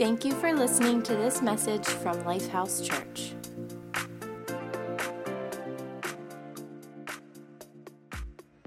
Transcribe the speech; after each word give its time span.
Thank 0.00 0.24
you 0.24 0.32
for 0.32 0.50
listening 0.54 1.02
to 1.02 1.14
this 1.14 1.42
message 1.42 1.84
from 1.84 2.16
Lifehouse 2.22 2.82
Church. 2.82 3.34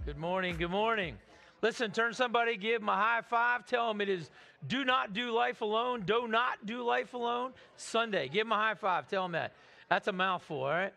Good 0.06 0.20
morning. 0.20 0.58
Good 0.60 0.70
morning. 0.70 1.18
Listen, 1.64 1.90
turn 1.90 2.14
somebody, 2.14 2.56
give 2.56 2.82
them 2.82 2.90
a 2.90 2.96
high 2.96 3.22
five. 3.28 3.66
Tell 3.66 3.88
them 3.88 4.00
it 4.00 4.10
is 4.10 4.30
do 4.68 4.86
not 4.86 5.14
do 5.14 5.32
life 5.32 5.62
alone. 5.62 6.04
Do 6.06 6.28
not 6.28 6.68
do 6.68 6.84
life 6.84 7.16
alone. 7.16 7.54
Sunday. 7.78 8.28
Give 8.28 8.46
them 8.46 8.52
a 8.52 8.58
high 8.58 8.76
five. 8.76 9.08
Tell 9.08 9.24
them 9.24 9.32
that. 9.32 9.54
That's 9.90 10.08
a 10.08 10.14
mouthful, 10.14 10.58
all 10.58 10.70
right? 10.70 10.94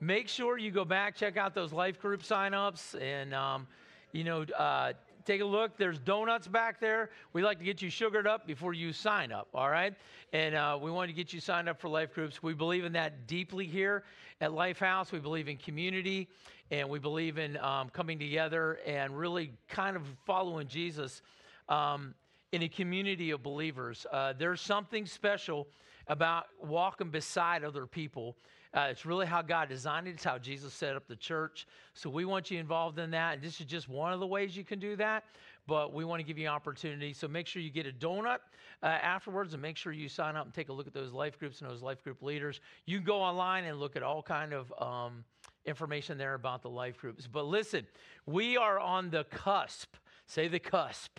Make 0.00 0.28
sure 0.28 0.58
you 0.58 0.72
go 0.72 0.84
back, 0.84 1.14
check 1.14 1.36
out 1.36 1.54
those 1.54 1.72
life 1.72 2.00
group 2.00 2.24
signups, 2.24 3.00
and, 3.00 3.32
um, 3.32 3.68
you 4.10 4.24
know, 4.24 4.42
uh, 4.58 4.94
take 5.26 5.40
a 5.40 5.44
look. 5.44 5.76
There's 5.76 5.98
donuts 5.98 6.46
back 6.46 6.80
there. 6.80 7.10
We 7.32 7.42
like 7.42 7.58
to 7.58 7.64
get 7.64 7.82
you 7.82 7.90
sugared 7.90 8.26
up 8.26 8.46
before 8.46 8.72
you 8.72 8.92
sign 8.92 9.32
up, 9.32 9.48
all 9.52 9.68
right? 9.68 9.94
And 10.32 10.54
uh, 10.54 10.78
we 10.80 10.90
want 10.90 11.08
to 11.08 11.14
get 11.14 11.32
you 11.32 11.40
signed 11.40 11.68
up 11.68 11.80
for 11.80 11.88
life 11.88 12.14
groups. 12.14 12.42
We 12.42 12.54
believe 12.54 12.84
in 12.84 12.92
that 12.92 13.26
deeply 13.26 13.66
here 13.66 14.04
at 14.40 14.50
Lifehouse. 14.50 15.10
We 15.10 15.18
believe 15.18 15.48
in 15.48 15.56
community 15.56 16.28
and 16.70 16.88
we 16.88 16.98
believe 16.98 17.38
in 17.38 17.56
um, 17.58 17.88
coming 17.90 18.18
together 18.18 18.78
and 18.86 19.16
really 19.16 19.52
kind 19.68 19.96
of 19.96 20.02
following 20.24 20.68
Jesus 20.68 21.22
um, 21.68 22.14
in 22.52 22.62
a 22.62 22.68
community 22.68 23.30
of 23.30 23.42
believers. 23.42 24.06
Uh, 24.12 24.32
there's 24.38 24.60
something 24.60 25.06
special 25.06 25.66
about 26.08 26.46
walking 26.60 27.10
beside 27.10 27.64
other 27.64 27.86
people. 27.86 28.36
Uh, 28.74 28.88
it's 28.90 29.06
really 29.06 29.26
how 29.26 29.40
God 29.40 29.68
designed 29.68 30.06
it. 30.06 30.10
It's 30.10 30.24
how 30.24 30.38
Jesus 30.38 30.74
set 30.74 30.96
up 30.96 31.08
the 31.08 31.16
church. 31.16 31.66
So 31.94 32.10
we 32.10 32.24
want 32.24 32.50
you 32.50 32.58
involved 32.58 32.98
in 32.98 33.10
that. 33.12 33.34
And 33.34 33.42
this 33.42 33.58
is 33.60 33.66
just 33.66 33.88
one 33.88 34.12
of 34.12 34.20
the 34.20 34.26
ways 34.26 34.56
you 34.56 34.64
can 34.64 34.78
do 34.78 34.96
that. 34.96 35.24
But 35.66 35.94
we 35.94 36.04
want 36.04 36.20
to 36.20 36.26
give 36.26 36.36
you 36.36 36.46
an 36.46 36.52
opportunity. 36.52 37.12
So 37.12 37.26
make 37.26 37.46
sure 37.46 37.62
you 37.62 37.70
get 37.70 37.86
a 37.86 37.92
donut 37.92 38.38
uh, 38.82 38.86
afterwards 38.86 39.54
and 39.54 39.62
make 39.62 39.76
sure 39.76 39.92
you 39.92 40.08
sign 40.08 40.36
up 40.36 40.44
and 40.44 40.54
take 40.54 40.68
a 40.68 40.72
look 40.72 40.86
at 40.86 40.92
those 40.92 41.12
life 41.12 41.38
groups 41.38 41.60
and 41.60 41.70
those 41.70 41.82
life 41.82 42.04
group 42.04 42.22
leaders. 42.22 42.60
You 42.84 42.98
can 42.98 43.06
go 43.06 43.20
online 43.20 43.64
and 43.64 43.80
look 43.80 43.96
at 43.96 44.02
all 44.02 44.22
kind 44.22 44.52
of 44.52 44.72
um, 44.78 45.24
information 45.64 46.18
there 46.18 46.34
about 46.34 46.62
the 46.62 46.70
life 46.70 46.98
groups. 46.98 47.26
But 47.26 47.46
listen, 47.46 47.86
we 48.26 48.56
are 48.56 48.78
on 48.78 49.10
the 49.10 49.24
cusp. 49.24 49.94
Say 50.26 50.48
the 50.48 50.60
cusp. 50.60 51.18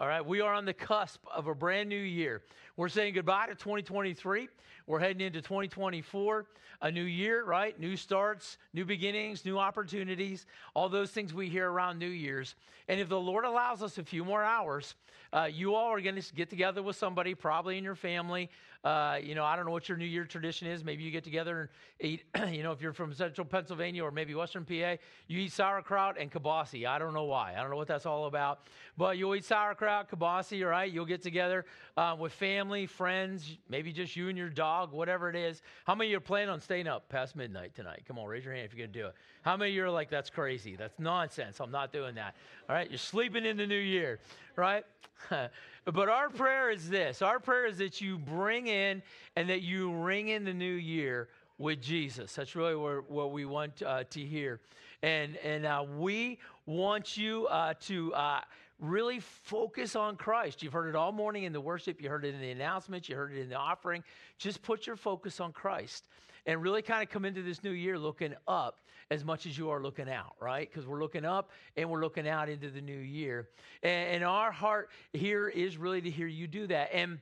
All 0.00 0.08
right, 0.08 0.24
we 0.24 0.40
are 0.40 0.54
on 0.54 0.64
the 0.64 0.72
cusp 0.72 1.20
of 1.34 1.48
a 1.48 1.54
brand 1.54 1.88
new 1.88 1.96
year. 1.96 2.42
We're 2.74 2.88
saying 2.88 3.12
goodbye 3.12 3.48
to 3.48 3.54
2023. 3.54 4.48
We're 4.86 4.98
heading 4.98 5.20
into 5.20 5.42
2024, 5.42 6.46
a 6.80 6.90
new 6.90 7.02
year, 7.02 7.44
right? 7.44 7.78
New 7.78 7.98
starts, 7.98 8.56
new 8.72 8.86
beginnings, 8.86 9.44
new 9.44 9.58
opportunities, 9.58 10.46
all 10.74 10.88
those 10.88 11.10
things 11.10 11.34
we 11.34 11.50
hear 11.50 11.70
around 11.70 11.98
New 11.98 12.08
Year's. 12.08 12.54
And 12.88 12.98
if 12.98 13.10
the 13.10 13.20
Lord 13.20 13.44
allows 13.44 13.82
us 13.82 13.98
a 13.98 14.02
few 14.02 14.24
more 14.24 14.42
hours, 14.42 14.94
uh, 15.34 15.48
you 15.52 15.74
all 15.74 15.92
are 15.92 16.00
going 16.00 16.20
to 16.20 16.34
get 16.34 16.50
together 16.50 16.82
with 16.82 16.96
somebody, 16.96 17.34
probably 17.34 17.78
in 17.78 17.84
your 17.84 17.94
family. 17.94 18.50
Uh, 18.84 19.18
you 19.22 19.34
know, 19.36 19.44
I 19.44 19.54
don't 19.54 19.64
know 19.64 19.70
what 19.70 19.88
your 19.88 19.96
New 19.96 20.04
Year 20.04 20.24
tradition 20.24 20.66
is. 20.66 20.82
Maybe 20.82 21.04
you 21.04 21.12
get 21.12 21.22
together 21.22 21.60
and 21.60 22.10
eat, 22.10 22.24
you 22.50 22.64
know, 22.64 22.72
if 22.72 22.82
you're 22.82 22.92
from 22.92 23.14
central 23.14 23.44
Pennsylvania 23.46 24.02
or 24.02 24.10
maybe 24.10 24.34
western 24.34 24.64
PA, 24.64 24.96
you 25.28 25.38
eat 25.38 25.52
sauerkraut 25.52 26.16
and 26.18 26.32
kibasi. 26.32 26.84
I 26.86 26.98
don't 26.98 27.14
know 27.14 27.24
why. 27.24 27.54
I 27.56 27.60
don't 27.60 27.70
know 27.70 27.76
what 27.76 27.86
that's 27.86 28.06
all 28.06 28.26
about. 28.26 28.66
But 28.98 29.18
you'll 29.18 29.36
eat 29.36 29.44
sauerkraut, 29.44 30.10
kibasi, 30.10 30.68
right? 30.68 30.90
You'll 30.90 31.06
get 31.06 31.22
together 31.22 31.64
uh, 31.96 32.16
with 32.18 32.32
family, 32.32 32.61
friends, 32.86 33.56
maybe 33.68 33.92
just 33.92 34.16
you 34.16 34.28
and 34.28 34.38
your 34.38 34.48
dog, 34.48 34.92
whatever 34.92 35.28
it 35.28 35.36
is. 35.36 35.62
How 35.84 35.94
many 35.94 36.08
of 36.08 36.10
you 36.12 36.16
are 36.18 36.20
planning 36.20 36.48
on 36.48 36.60
staying 36.60 36.86
up 36.86 37.08
past 37.08 37.36
midnight 37.36 37.74
tonight? 37.74 38.02
Come 38.06 38.18
on, 38.18 38.26
raise 38.26 38.44
your 38.44 38.54
hand 38.54 38.66
if 38.66 38.74
you're 38.74 38.86
going 38.86 38.92
to 38.92 38.98
do 38.98 39.06
it. 39.06 39.14
How 39.42 39.56
many 39.56 39.70
of 39.70 39.76
you 39.76 39.84
are 39.84 39.90
like, 39.90 40.10
that's 40.10 40.30
crazy? 40.30 40.76
That's 40.76 40.98
nonsense. 40.98 41.60
I'm 41.60 41.70
not 41.70 41.92
doing 41.92 42.14
that. 42.14 42.34
All 42.68 42.76
right? 42.76 42.88
You're 42.90 42.98
sleeping 42.98 43.44
in 43.44 43.56
the 43.56 43.66
new 43.66 43.74
year, 43.74 44.20
right? 44.56 44.84
but 45.84 46.08
our 46.08 46.30
prayer 46.30 46.70
is 46.70 46.88
this 46.88 47.22
our 47.22 47.38
prayer 47.38 47.66
is 47.66 47.78
that 47.78 48.00
you 48.00 48.18
bring 48.18 48.66
in 48.66 49.02
and 49.36 49.48
that 49.48 49.62
you 49.62 49.92
ring 49.92 50.28
in 50.28 50.44
the 50.44 50.54
new 50.54 50.74
year 50.74 51.28
with 51.58 51.80
Jesus. 51.80 52.34
That's 52.34 52.56
really 52.56 52.74
what, 52.74 53.10
what 53.10 53.32
we 53.32 53.44
want 53.44 53.82
uh, 53.82 54.04
to 54.10 54.20
hear. 54.20 54.60
And, 55.02 55.36
and 55.38 55.66
uh, 55.66 55.84
we 55.98 56.38
want 56.66 57.16
you 57.16 57.46
uh, 57.48 57.74
to 57.82 58.14
uh, 58.14 58.40
really 58.82 59.20
focus 59.20 59.96
on 59.96 60.16
Christ. 60.16 60.62
You've 60.62 60.72
heard 60.72 60.88
it 60.88 60.96
all 60.96 61.12
morning 61.12 61.44
in 61.44 61.52
the 61.52 61.60
worship, 61.60 62.02
you 62.02 62.10
heard 62.10 62.24
it 62.24 62.34
in 62.34 62.40
the 62.40 62.50
announcements, 62.50 63.08
you 63.08 63.14
heard 63.16 63.32
it 63.32 63.40
in 63.40 63.48
the 63.48 63.56
offering. 63.56 64.02
Just 64.38 64.60
put 64.60 64.86
your 64.86 64.96
focus 64.96 65.40
on 65.40 65.52
Christ 65.52 66.08
and 66.46 66.60
really 66.60 66.82
kind 66.82 67.02
of 67.02 67.08
come 67.08 67.24
into 67.24 67.42
this 67.42 67.62
new 67.62 67.70
year 67.70 67.96
looking 67.96 68.34
up 68.48 68.80
as 69.10 69.24
much 69.24 69.46
as 69.46 69.56
you 69.56 69.70
are 69.70 69.80
looking 69.80 70.08
out, 70.08 70.34
right? 70.40 70.68
Because 70.68 70.86
we're 70.86 71.00
looking 71.00 71.24
up 71.24 71.50
and 71.76 71.88
we're 71.88 72.00
looking 72.00 72.26
out 72.26 72.48
into 72.48 72.70
the 72.70 72.80
new 72.80 72.98
year. 72.98 73.48
And, 73.82 74.16
and 74.16 74.24
our 74.24 74.50
heart 74.50 74.90
here 75.12 75.48
is 75.48 75.76
really 75.76 76.00
to 76.00 76.10
hear 76.10 76.26
you 76.26 76.48
do 76.48 76.66
that. 76.66 76.90
And 76.92 77.20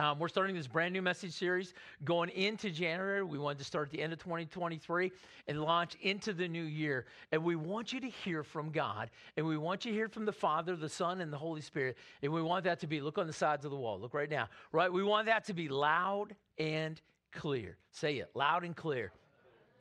um, 0.00 0.18
we're 0.18 0.28
starting 0.28 0.56
this 0.56 0.66
brand 0.66 0.94
new 0.94 1.02
message 1.02 1.32
series 1.32 1.74
going 2.04 2.30
into 2.30 2.70
January. 2.70 3.22
We 3.22 3.38
wanted 3.38 3.58
to 3.58 3.64
start 3.64 3.88
at 3.88 3.92
the 3.92 4.00
end 4.00 4.14
of 4.14 4.18
2023 4.18 5.12
and 5.46 5.60
launch 5.60 5.94
into 6.00 6.32
the 6.32 6.48
new 6.48 6.62
year. 6.62 7.04
And 7.32 7.44
we 7.44 7.54
want 7.54 7.92
you 7.92 8.00
to 8.00 8.08
hear 8.08 8.42
from 8.42 8.70
God. 8.70 9.10
And 9.36 9.44
we 9.44 9.58
want 9.58 9.84
you 9.84 9.90
to 9.90 9.96
hear 9.96 10.08
from 10.08 10.24
the 10.24 10.32
Father, 10.32 10.74
the 10.74 10.88
Son, 10.88 11.20
and 11.20 11.30
the 11.30 11.36
Holy 11.36 11.60
Spirit. 11.60 11.98
And 12.22 12.32
we 12.32 12.40
want 12.40 12.64
that 12.64 12.80
to 12.80 12.86
be, 12.86 13.02
look 13.02 13.18
on 13.18 13.26
the 13.26 13.32
sides 13.34 13.66
of 13.66 13.70
the 13.70 13.76
wall. 13.76 14.00
Look 14.00 14.14
right 14.14 14.30
now, 14.30 14.48
right? 14.72 14.90
We 14.90 15.02
want 15.02 15.26
that 15.26 15.44
to 15.44 15.52
be 15.52 15.68
loud 15.68 16.34
and 16.56 16.98
clear. 17.30 17.76
Say 17.92 18.16
it 18.16 18.30
loud 18.34 18.64
and 18.64 18.74
clear. 18.74 19.12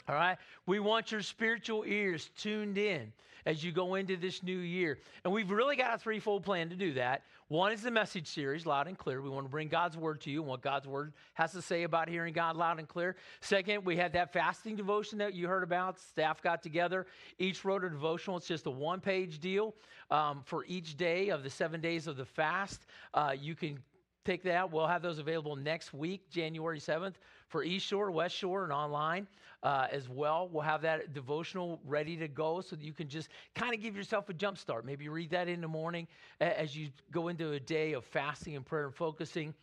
All 0.10 0.16
right? 0.16 0.38
We 0.66 0.80
want 0.80 1.12
your 1.12 1.22
spiritual 1.22 1.84
ears 1.86 2.32
tuned 2.36 2.80
in 2.80 3.14
as 3.46 3.64
you 3.64 3.72
go 3.72 3.94
into 3.94 4.18
this 4.18 4.42
new 4.42 4.58
year. 4.58 4.98
And 5.24 5.32
we've 5.32 5.52
really 5.52 5.76
got 5.76 5.94
a 5.94 5.98
threefold 6.00 6.44
plan 6.44 6.70
to 6.70 6.76
do 6.76 6.94
that. 6.94 7.22
One 7.48 7.72
is 7.72 7.84
the 7.84 7.92
message 7.92 8.28
series, 8.28 8.66
loud 8.66 8.88
and 8.88 8.98
clear. 8.98 9.22
We 9.22 9.30
want 9.30 9.46
to 9.46 9.52
bring 9.52 9.68
God's 9.68 9.98
word 9.98 10.22
to 10.22 10.32
you 10.32 10.42
and 10.42 10.50
what 10.50 10.62
God's 10.62 10.88
word 10.88 11.14
has 11.36 11.52
to 11.52 11.62
say 11.62 11.84
about 11.84 12.10
hearing 12.10 12.34
God 12.34 12.56
loud 12.56 12.80
and 12.80 12.88
clear. 12.88 13.16
Second, 13.40 13.86
we 13.86 13.98
had 13.98 14.14
that 14.14 14.34
fasting 14.34 14.76
devotion 14.76 15.20
that 15.20 15.36
you 15.36 15.48
heard 15.48 15.64
about. 15.64 16.00
Staff 16.00 16.42
got 16.42 16.64
together, 16.64 17.06
each 17.38 17.64
wrote 17.64 17.84
a 17.84 17.90
devotional. 17.90 18.38
It's 18.38 18.48
just 18.48 18.66
a 18.66 18.72
one 18.72 19.02
page 19.02 19.40
deal 19.40 19.76
um, 20.10 20.42
for 20.44 20.66
each 20.66 20.98
day 20.98 21.30
of 21.30 21.44
the 21.44 21.50
seven 21.52 21.82
days 21.82 22.08
of 22.08 22.18
the 22.18 22.26
fast. 22.26 22.88
Uh, 23.14 23.36
you 23.40 23.54
can 23.54 23.80
take 24.26 24.44
that. 24.44 24.72
We'll 24.72 24.88
have 24.88 25.02
those 25.02 25.20
available 25.20 25.56
next 25.56 25.94
week, 25.94 26.30
January 26.30 26.80
7th, 26.80 27.16
for 27.48 27.64
East 27.64 27.86
Shore, 27.86 28.12
West 28.12 28.36
Shore, 28.36 28.64
and 28.64 28.74
online 28.74 29.28
uh, 29.64 29.88
as 29.92 30.10
well. 30.10 30.50
We'll 30.52 30.64
have 30.64 30.82
that 30.84 31.14
devotional 31.14 31.80
ready 31.86 32.16
to 32.18 32.28
go 32.28 32.62
so 32.62 32.76
that 32.76 32.86
you 32.86 32.94
can 32.94 33.08
just 33.08 33.30
kind 33.56 33.74
of 33.74 33.82
give 33.82 33.96
yourself 33.96 34.30
a 34.30 34.34
jump 34.34 34.58
start. 34.58 34.86
Maybe 34.86 35.10
read 35.10 35.32
that 35.32 35.48
in 35.48 35.62
the 35.62 35.68
morning 35.68 36.08
as 36.40 36.76
you 36.76 36.90
go 37.12 37.28
into 37.28 37.54
a 37.54 37.60
day 37.60 37.94
of 37.94 38.06
fasting 38.06 38.56
and 38.56 38.66
prayer 38.66 38.86
and 38.86 38.96
focusing 38.96 39.54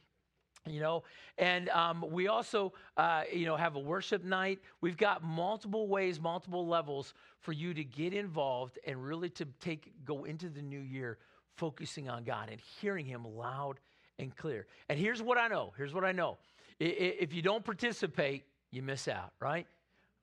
you 0.68 0.80
know 0.80 1.02
and 1.38 1.68
um, 1.70 2.04
we 2.10 2.28
also 2.28 2.72
uh, 2.96 3.22
you 3.32 3.46
know 3.46 3.56
have 3.56 3.76
a 3.76 3.78
worship 3.78 4.24
night 4.24 4.58
we've 4.80 4.96
got 4.96 5.22
multiple 5.22 5.86
ways 5.88 6.20
multiple 6.20 6.66
levels 6.66 7.14
for 7.40 7.52
you 7.52 7.72
to 7.72 7.84
get 7.84 8.12
involved 8.12 8.78
and 8.86 9.02
really 9.02 9.28
to 9.30 9.46
take 9.60 9.92
go 10.04 10.24
into 10.24 10.48
the 10.48 10.62
new 10.62 10.80
year 10.80 11.18
focusing 11.56 12.08
on 12.08 12.24
god 12.24 12.48
and 12.50 12.60
hearing 12.80 13.06
him 13.06 13.24
loud 13.24 13.78
and 14.18 14.36
clear 14.36 14.66
and 14.88 14.98
here's 14.98 15.22
what 15.22 15.38
i 15.38 15.48
know 15.48 15.72
here's 15.76 15.94
what 15.94 16.04
i 16.04 16.12
know 16.12 16.38
if 16.78 17.32
you 17.32 17.42
don't 17.42 17.64
participate 17.64 18.44
you 18.70 18.82
miss 18.82 19.08
out 19.08 19.32
right 19.40 19.66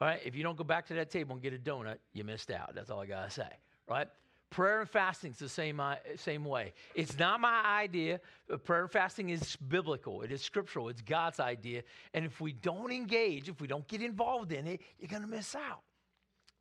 all 0.03 0.09
right, 0.09 0.19
if 0.25 0.35
you 0.35 0.43
don't 0.43 0.57
go 0.57 0.65
back 0.65 0.85
to 0.87 0.93
that 0.95 1.09
table 1.09 1.33
and 1.33 1.41
get 1.41 1.53
a 1.53 1.57
donut, 1.57 1.95
you 2.11 2.25
missed 2.25 2.51
out. 2.51 2.75
That's 2.75 2.89
all 2.89 2.99
I 2.99 3.05
got 3.05 3.23
to 3.23 3.31
say, 3.31 3.47
right? 3.87 4.09
Prayer 4.49 4.81
and 4.81 4.89
fasting 4.89 5.31
is 5.31 5.37
the 5.37 5.47
same, 5.47 5.79
uh, 5.79 5.95
same 6.17 6.43
way. 6.43 6.73
It's 6.93 7.17
not 7.17 7.39
my 7.39 7.63
idea. 7.63 8.19
Prayer 8.65 8.81
and 8.81 8.91
fasting 8.91 9.29
is 9.29 9.55
biblical, 9.55 10.21
it 10.21 10.29
is 10.29 10.41
scriptural, 10.41 10.89
it's 10.89 11.01
God's 11.01 11.39
idea. 11.39 11.83
And 12.13 12.25
if 12.25 12.41
we 12.41 12.51
don't 12.51 12.91
engage, 12.91 13.47
if 13.47 13.61
we 13.61 13.67
don't 13.67 13.87
get 13.87 14.01
involved 14.01 14.51
in 14.51 14.67
it, 14.67 14.81
you're 14.99 15.07
to 15.21 15.25
miss 15.25 15.55
out. 15.55 15.83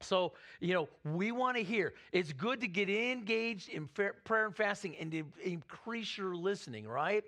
So, 0.04 0.32
you 0.60 0.74
know, 0.74 0.88
we 1.04 1.32
want 1.32 1.56
to 1.56 1.62
hear. 1.62 1.94
It's 2.12 2.32
good 2.32 2.60
to 2.60 2.68
get 2.68 2.88
engaged 2.88 3.68
in 3.68 3.88
prayer 3.88 4.46
and 4.46 4.54
fasting 4.54 4.96
and 5.00 5.10
to 5.12 5.24
increase 5.42 6.16
your 6.16 6.34
listening, 6.34 6.86
right? 6.86 7.24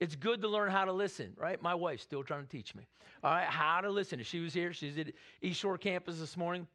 It's 0.00 0.14
good 0.14 0.42
to 0.42 0.48
learn 0.48 0.70
how 0.70 0.84
to 0.84 0.92
listen, 0.92 1.32
right? 1.38 1.60
My 1.62 1.74
wife's 1.74 2.02
still 2.02 2.22
trying 2.22 2.42
to 2.42 2.48
teach 2.48 2.74
me, 2.74 2.86
all 3.24 3.30
right, 3.30 3.46
how 3.46 3.80
to 3.80 3.90
listen. 3.90 4.22
She 4.22 4.40
was 4.40 4.52
here, 4.52 4.72
she's 4.72 4.98
at 4.98 5.12
East 5.40 5.60
Shore 5.60 5.78
campus 5.78 6.18
this 6.18 6.36
morning, 6.36 6.66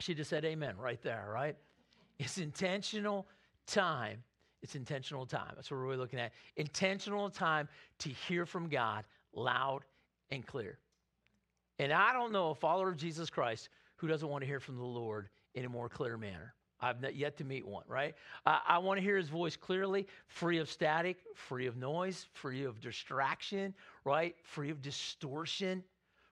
she 0.00 0.14
just 0.14 0.30
said 0.30 0.44
amen 0.44 0.76
right 0.78 1.00
there, 1.02 1.30
right? 1.32 1.56
It's 2.18 2.38
intentional 2.38 3.26
time. 3.66 4.22
It's 4.62 4.74
intentional 4.74 5.26
time. 5.26 5.52
That's 5.56 5.70
what 5.70 5.78
we're 5.78 5.86
really 5.86 5.96
looking 5.96 6.20
at. 6.20 6.32
Intentional 6.56 7.28
time 7.30 7.68
to 7.98 8.08
hear 8.08 8.46
from 8.46 8.68
God 8.68 9.04
loud 9.34 9.80
and 10.30 10.46
clear. 10.46 10.78
And 11.78 11.92
I 11.92 12.12
don't 12.12 12.32
know 12.32 12.50
a 12.50 12.54
follower 12.54 12.88
of 12.88 12.96
Jesus 12.96 13.28
Christ 13.28 13.68
who 14.02 14.08
doesn't 14.08 14.28
want 14.28 14.42
to 14.42 14.46
hear 14.46 14.58
from 14.58 14.76
the 14.76 14.84
Lord 14.84 15.28
in 15.54 15.64
a 15.64 15.68
more 15.68 15.88
clear 15.88 16.18
manner. 16.18 16.54
I've 16.80 17.00
not 17.00 17.14
yet 17.14 17.36
to 17.36 17.44
meet 17.44 17.64
one, 17.64 17.84
right? 17.86 18.16
I, 18.44 18.60
I 18.66 18.78
want 18.78 18.98
to 18.98 19.02
hear 19.02 19.16
his 19.16 19.28
voice 19.28 19.56
clearly, 19.56 20.08
free 20.26 20.58
of 20.58 20.68
static, 20.68 21.18
free 21.36 21.68
of 21.68 21.76
noise, 21.76 22.26
free 22.32 22.64
of 22.64 22.80
distraction, 22.80 23.74
right? 24.04 24.34
Free 24.42 24.70
of 24.70 24.82
distortion, 24.82 25.84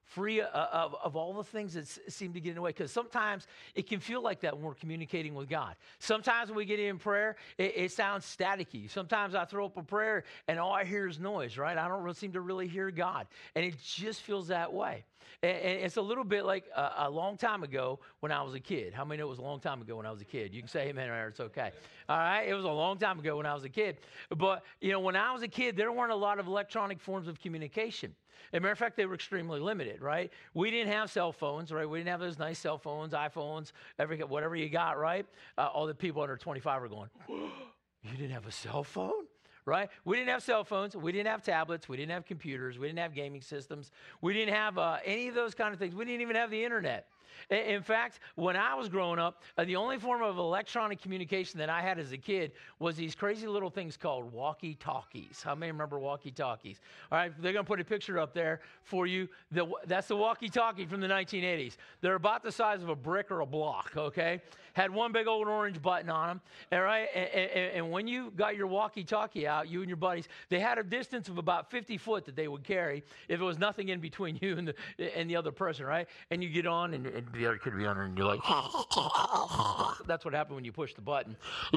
free 0.03 0.41
uh, 0.41 0.47
of, 0.49 0.97
of 1.01 1.15
all 1.15 1.31
the 1.31 1.45
things 1.45 1.75
that 1.75 1.87
seem 2.11 2.33
to 2.33 2.41
get 2.41 2.49
in 2.49 2.55
the 2.55 2.61
way. 2.61 2.71
Because 2.71 2.91
sometimes 2.91 3.47
it 3.73 3.87
can 3.87 4.01
feel 4.01 4.21
like 4.21 4.41
that 4.41 4.57
when 4.57 4.65
we're 4.65 4.73
communicating 4.73 5.33
with 5.33 5.47
God. 5.47 5.77
Sometimes 5.99 6.49
when 6.49 6.57
we 6.57 6.65
get 6.65 6.81
in 6.81 6.97
prayer, 6.97 7.37
it, 7.57 7.71
it 7.77 7.91
sounds 7.93 8.25
staticky. 8.25 8.89
Sometimes 8.89 9.33
I 9.33 9.45
throw 9.45 9.67
up 9.67 9.77
a 9.77 9.83
prayer 9.83 10.25
and 10.49 10.59
all 10.59 10.73
I 10.73 10.83
hear 10.83 11.07
is 11.07 11.17
noise, 11.17 11.57
right? 11.57 11.77
I 11.77 11.87
don't 11.87 12.03
really 12.03 12.15
seem 12.15 12.33
to 12.33 12.41
really 12.41 12.67
hear 12.67 12.91
God. 12.91 13.27
And 13.55 13.63
it 13.63 13.75
just 13.81 14.19
feels 14.23 14.49
that 14.49 14.73
way. 14.73 15.05
And, 15.43 15.57
and 15.57 15.79
it's 15.81 15.97
a 15.97 16.01
little 16.01 16.23
bit 16.23 16.45
like 16.45 16.65
a, 16.75 16.91
a, 16.99 17.09
long 17.09 17.37
time 17.37 17.63
ago 17.63 17.99
when 18.19 18.31
I 18.31 18.41
was 18.41 18.53
a 18.53 18.59
kid. 18.59 18.93
How 18.93 19.05
many 19.05 19.19
know 19.19 19.27
it 19.27 19.29
was 19.29 19.39
a 19.39 19.43
long 19.43 19.59
time 19.59 19.81
ago 19.81 19.97
when 19.97 20.05
I 20.05 20.11
was 20.11 20.21
a 20.21 20.25
kid? 20.25 20.53
You 20.53 20.61
can 20.61 20.69
say 20.69 20.89
amen 20.89 21.09
or 21.09 21.27
it's 21.27 21.39
okay. 21.39 21.71
All 22.09 22.17
right? 22.17 22.43
It 22.47 22.53
was 22.53 22.65
a 22.65 22.69
long 22.69 22.97
time 22.97 23.19
ago 23.19 23.37
when 23.37 23.45
I 23.45 23.53
was 23.53 23.63
a 23.63 23.69
kid. 23.69 23.97
But, 24.35 24.63
you 24.79 24.91
know, 24.91 24.99
when 24.99 25.15
I 25.15 25.31
was 25.31 25.43
a 25.43 25.47
kid, 25.47 25.75
there 25.75 25.91
weren't 25.91 26.11
a 26.11 26.15
lot 26.15 26.39
of 26.39 26.47
electronic 26.47 26.99
forms 26.99 27.27
of 27.27 27.39
communication. 27.39 28.15
As 28.53 28.57
a 28.57 28.59
matter 28.59 28.71
of 28.71 28.79
fact, 28.79 28.97
they 28.97 29.05
were 29.05 29.15
extremely 29.15 29.59
limited, 29.59 30.01
right? 30.01 30.31
We 30.53 30.71
didn't 30.71 30.91
have 30.91 31.09
cell 31.11 31.31
phones, 31.31 31.71
right? 31.71 31.89
We 31.89 31.99
didn't 31.99 32.09
have 32.09 32.19
those 32.19 32.39
nice 32.39 32.59
cell 32.59 32.77
phones, 32.77 33.13
iPhones, 33.13 33.71
every, 33.97 34.17
whatever 34.19 34.55
you 34.55 34.69
got, 34.69 34.97
right? 34.97 35.25
Uh, 35.57 35.67
all 35.67 35.87
the 35.87 35.95
people 35.95 36.21
under 36.21 36.37
25 36.37 36.83
are 36.83 36.87
going, 36.87 37.09
You 38.03 38.17
didn't 38.17 38.31
have 38.31 38.47
a 38.47 38.51
cell 38.51 38.83
phone? 38.83 39.25
Right? 39.65 39.89
We 40.05 40.17
didn't 40.17 40.29
have 40.29 40.43
cell 40.43 40.63
phones. 40.63 40.95
We 40.95 41.11
didn't 41.11 41.27
have 41.27 41.43
tablets. 41.43 41.87
We 41.87 41.97
didn't 41.97 42.11
have 42.11 42.25
computers. 42.25 42.79
We 42.79 42.87
didn't 42.87 42.99
have 42.99 43.13
gaming 43.13 43.41
systems. 43.41 43.91
We 44.21 44.33
didn't 44.33 44.53
have 44.53 44.77
uh, 44.77 44.97
any 45.05 45.27
of 45.27 45.35
those 45.35 45.53
kind 45.53 45.73
of 45.73 45.79
things. 45.79 45.95
We 45.95 46.05
didn't 46.05 46.21
even 46.21 46.35
have 46.35 46.49
the 46.49 46.63
internet. 46.63 47.07
In 47.49 47.81
fact, 47.81 48.19
when 48.35 48.55
I 48.55 48.75
was 48.75 48.89
growing 48.89 49.19
up, 49.19 49.43
uh, 49.57 49.65
the 49.65 49.75
only 49.75 49.97
form 49.97 50.21
of 50.21 50.37
electronic 50.37 51.01
communication 51.01 51.59
that 51.59 51.69
I 51.69 51.81
had 51.81 51.99
as 51.99 52.11
a 52.11 52.17
kid 52.17 52.51
was 52.79 52.95
these 52.95 53.15
crazy 53.15 53.47
little 53.47 53.69
things 53.69 53.97
called 53.97 54.31
walkie 54.31 54.75
talkies. 54.75 55.41
How 55.43 55.55
many 55.55 55.71
remember 55.71 55.99
walkie 55.99 56.31
talkies? 56.31 56.79
All 57.11 57.17
right, 57.17 57.31
they're 57.41 57.53
going 57.53 57.65
to 57.65 57.67
put 57.67 57.79
a 57.79 57.85
picture 57.85 58.19
up 58.19 58.33
there 58.33 58.61
for 58.83 59.07
you. 59.07 59.27
That's 59.85 60.07
the 60.07 60.15
walkie 60.15 60.49
talkie 60.49 60.85
from 60.85 61.01
the 61.01 61.07
1980s. 61.07 61.77
They're 62.01 62.15
about 62.15 62.43
the 62.43 62.51
size 62.51 62.81
of 62.81 62.89
a 62.89 62.95
brick 62.95 63.31
or 63.31 63.41
a 63.41 63.45
block, 63.45 63.91
okay? 63.95 64.41
Had 64.73 64.91
one 64.91 65.11
big 65.11 65.27
old 65.27 65.47
orange 65.47 65.81
button 65.81 66.09
on 66.09 66.27
them, 66.29 66.41
all 66.71 66.81
right? 66.81 67.07
And, 67.13 67.29
and, 67.29 67.71
and 67.75 67.91
when 67.91 68.07
you 68.07 68.31
got 68.35 68.55
your 68.55 68.67
walkie 68.67 69.03
talkie 69.03 69.47
out, 69.47 69.69
you 69.69 69.81
and 69.81 69.89
your 69.89 69.97
buddies, 69.97 70.27
they 70.49 70.59
had 70.59 70.77
a 70.77 70.83
distance 70.83 71.27
of 71.27 71.37
about 71.37 71.69
50 71.69 71.97
foot 71.97 72.25
that 72.25 72.35
they 72.35 72.47
would 72.47 72.63
carry 72.63 73.03
if 73.27 73.39
it 73.39 73.43
was 73.43 73.59
nothing 73.59 73.89
in 73.89 73.99
between 73.99 74.37
you 74.41 74.57
and 74.57 74.67
the, 74.69 75.17
and 75.17 75.29
the 75.29 75.35
other 75.35 75.51
person, 75.51 75.85
right? 75.85 76.07
And 76.29 76.43
you 76.43 76.49
get 76.49 76.65
on 76.65 76.93
and, 76.93 77.07
and 77.25 77.33
the 77.33 77.47
other 77.47 77.57
could 77.57 77.77
be 77.77 77.85
and 77.85 78.17
you're 78.17 78.27
like, 78.27 78.41
that's 80.07 80.25
what 80.25 80.33
happened 80.33 80.55
when 80.55 80.65
you 80.65 80.71
push 80.71 80.93
the 80.93 81.01
button. 81.01 81.35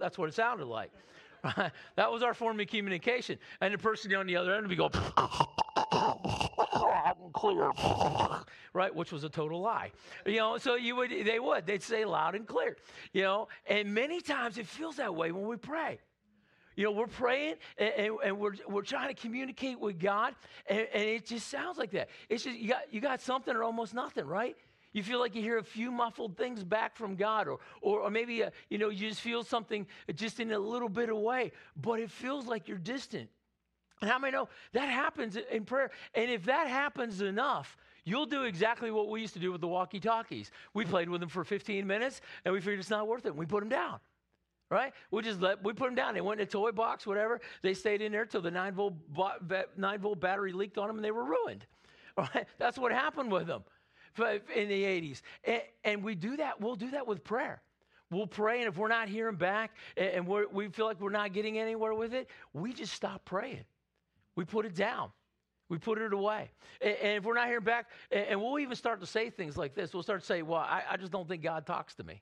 That's 0.00 0.18
what 0.18 0.28
it 0.28 0.34
sounded 0.34 0.66
like. 0.66 0.90
that 1.96 2.10
was 2.10 2.22
our 2.22 2.34
form 2.34 2.60
of 2.60 2.66
communication. 2.68 3.38
And 3.60 3.74
the 3.74 3.78
person 3.78 4.14
on 4.14 4.26
the 4.26 4.36
other 4.36 4.54
end 4.54 4.62
would 4.62 4.70
be 4.70 4.76
going, 4.76 4.92
clear, 7.32 7.70
right? 8.72 8.94
Which 8.94 9.12
was 9.12 9.24
a 9.24 9.28
total 9.28 9.60
lie. 9.60 9.90
You 10.26 10.36
know, 10.36 10.58
so 10.58 10.76
you 10.76 10.94
would, 10.96 11.10
they 11.10 11.38
would, 11.40 11.66
they'd 11.66 11.82
say 11.82 12.04
loud 12.04 12.34
and 12.34 12.46
clear, 12.46 12.76
you 13.12 13.22
know, 13.22 13.48
and 13.66 13.92
many 13.92 14.20
times 14.20 14.58
it 14.58 14.66
feels 14.66 14.96
that 14.96 15.14
way 15.14 15.32
when 15.32 15.46
we 15.46 15.56
pray. 15.56 15.98
You 16.76 16.84
know, 16.84 16.92
we're 16.92 17.06
praying 17.06 17.56
and, 17.78 17.92
and, 17.96 18.16
and, 18.24 18.38
we're, 18.38 18.52
we're 18.68 18.82
trying 18.82 19.14
to 19.14 19.20
communicate 19.20 19.78
with 19.78 19.98
God, 19.98 20.34
and, 20.66 20.86
and, 20.92 21.02
it 21.02 21.26
just 21.26 21.48
sounds 21.48 21.78
like 21.78 21.90
that. 21.92 22.08
It's 22.28 22.44
just, 22.44 22.58
you 22.58 22.68
got, 22.68 22.92
you 22.92 23.00
got 23.00 23.20
something 23.20 23.54
or 23.54 23.62
almost 23.62 23.94
nothing, 23.94 24.26
right? 24.26 24.56
You 24.92 25.02
feel 25.02 25.20
like 25.20 25.34
you 25.34 25.42
hear 25.42 25.58
a 25.58 25.64
few 25.64 25.90
muffled 25.90 26.36
things 26.36 26.64
back 26.64 26.96
from 26.96 27.16
God, 27.16 27.48
or, 27.48 27.58
or, 27.80 28.00
or 28.00 28.10
maybe, 28.10 28.44
uh, 28.44 28.50
you 28.68 28.78
know, 28.78 28.90
you 28.90 29.08
just 29.08 29.20
feel 29.20 29.42
something 29.42 29.86
just 30.14 30.40
in 30.40 30.52
a 30.52 30.58
little 30.58 30.88
bit 30.88 31.08
of 31.08 31.16
way, 31.16 31.52
but 31.76 31.98
it 31.98 32.10
feels 32.10 32.46
like 32.46 32.68
you're 32.68 32.78
distant. 32.78 33.28
And 34.00 34.10
how 34.10 34.18
many 34.18 34.32
know 34.32 34.48
that 34.72 34.86
happens 34.86 35.36
in 35.36 35.64
prayer? 35.64 35.90
And 36.14 36.30
if 36.30 36.44
that 36.44 36.66
happens 36.66 37.22
enough, 37.22 37.76
you'll 38.04 38.26
do 38.26 38.42
exactly 38.42 38.90
what 38.90 39.08
we 39.08 39.20
used 39.20 39.34
to 39.34 39.40
do 39.40 39.52
with 39.52 39.60
the 39.60 39.68
walkie 39.68 40.00
talkies. 40.00 40.50
We 40.74 40.84
played 40.84 41.08
with 41.08 41.20
them 41.20 41.30
for 41.30 41.44
15 41.44 41.86
minutes, 41.86 42.20
and 42.44 42.52
we 42.52 42.60
figured 42.60 42.80
it's 42.80 42.90
not 42.90 43.06
worth 43.06 43.24
it. 43.24 43.28
And 43.28 43.38
we 43.38 43.46
put 43.46 43.60
them 43.60 43.68
down 43.68 44.00
right? 44.72 44.92
We 45.10 45.22
just 45.22 45.40
let 45.40 45.62
we 45.62 45.74
put 45.74 45.86
them 45.86 45.94
down. 45.94 46.14
They 46.14 46.22
went 46.22 46.40
in 46.40 46.46
a 46.46 46.50
toy 46.50 46.72
box, 46.72 47.06
whatever. 47.06 47.40
They 47.60 47.74
stayed 47.74 48.00
in 48.00 48.10
there 48.10 48.24
till 48.24 48.40
the 48.40 48.50
nine 48.50 48.74
volt 48.74 48.94
nine 49.76 50.00
volt 50.00 50.18
battery 50.18 50.52
leaked 50.52 50.78
on 50.78 50.88
them, 50.88 50.96
and 50.96 51.04
they 51.04 51.12
were 51.12 51.24
ruined. 51.24 51.66
Right? 52.14 52.46
That's 52.58 52.76
what 52.76 52.92
happened 52.92 53.32
with 53.32 53.46
them 53.46 53.64
in 54.54 54.68
the 54.68 54.82
80s. 54.82 55.22
And, 55.44 55.62
and 55.82 56.04
we 56.04 56.14
do 56.14 56.36
that. 56.36 56.60
We'll 56.60 56.76
do 56.76 56.90
that 56.90 57.06
with 57.06 57.24
prayer. 57.24 57.62
We'll 58.10 58.26
pray, 58.26 58.58
and 58.58 58.68
if 58.68 58.76
we're 58.76 58.88
not 58.88 59.08
hearing 59.08 59.36
back, 59.36 59.70
and 59.96 60.26
we 60.26 60.68
feel 60.68 60.84
like 60.84 61.00
we're 61.00 61.08
not 61.08 61.32
getting 61.32 61.58
anywhere 61.58 61.94
with 61.94 62.12
it, 62.12 62.28
we 62.52 62.74
just 62.74 62.92
stop 62.92 63.24
praying. 63.24 63.64
We 64.36 64.44
put 64.44 64.66
it 64.66 64.74
down. 64.74 65.10
We 65.70 65.78
put 65.78 65.96
it 65.96 66.12
away. 66.12 66.50
And, 66.82 66.96
and 67.02 67.16
if 67.16 67.24
we're 67.24 67.32
not 67.32 67.46
hearing 67.46 67.64
back, 67.64 67.86
and, 68.10 68.26
and, 68.26 68.42
we'll 68.42 68.58
even 68.58 68.76
start 68.76 69.00
to 69.00 69.06
say 69.06 69.30
things 69.30 69.56
like 69.56 69.74
this. 69.74 69.94
We'll 69.94 70.02
start 70.02 70.20
to 70.20 70.26
say, 70.26 70.42
well, 70.42 70.60
I, 70.60 70.82
I 70.90 70.96
just 70.98 71.12
don't 71.12 71.26
think 71.26 71.42
God 71.42 71.64
talks 71.64 71.94
to 71.94 72.04
me. 72.04 72.20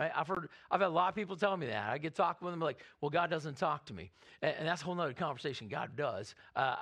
Right? 0.00 0.10
I've 0.16 0.26
heard, 0.26 0.48
I've 0.70 0.80
had 0.80 0.86
a 0.86 0.88
lot 0.88 1.10
of 1.10 1.14
people 1.14 1.36
tell 1.36 1.56
me 1.58 1.66
that. 1.66 1.90
I 1.90 1.98
get 1.98 2.14
talking 2.14 2.46
with 2.46 2.52
them 2.52 2.60
like, 2.60 2.82
well, 3.02 3.10
God 3.10 3.28
doesn't 3.28 3.58
talk 3.58 3.84
to 3.86 3.92
me. 3.92 4.10
And, 4.40 4.54
and 4.60 4.66
that's 4.66 4.80
a 4.80 4.86
whole 4.86 4.94
nother 4.94 5.12
conversation. 5.12 5.68
God 5.68 5.90
does. 5.94 6.34
Uh, 6.56 6.76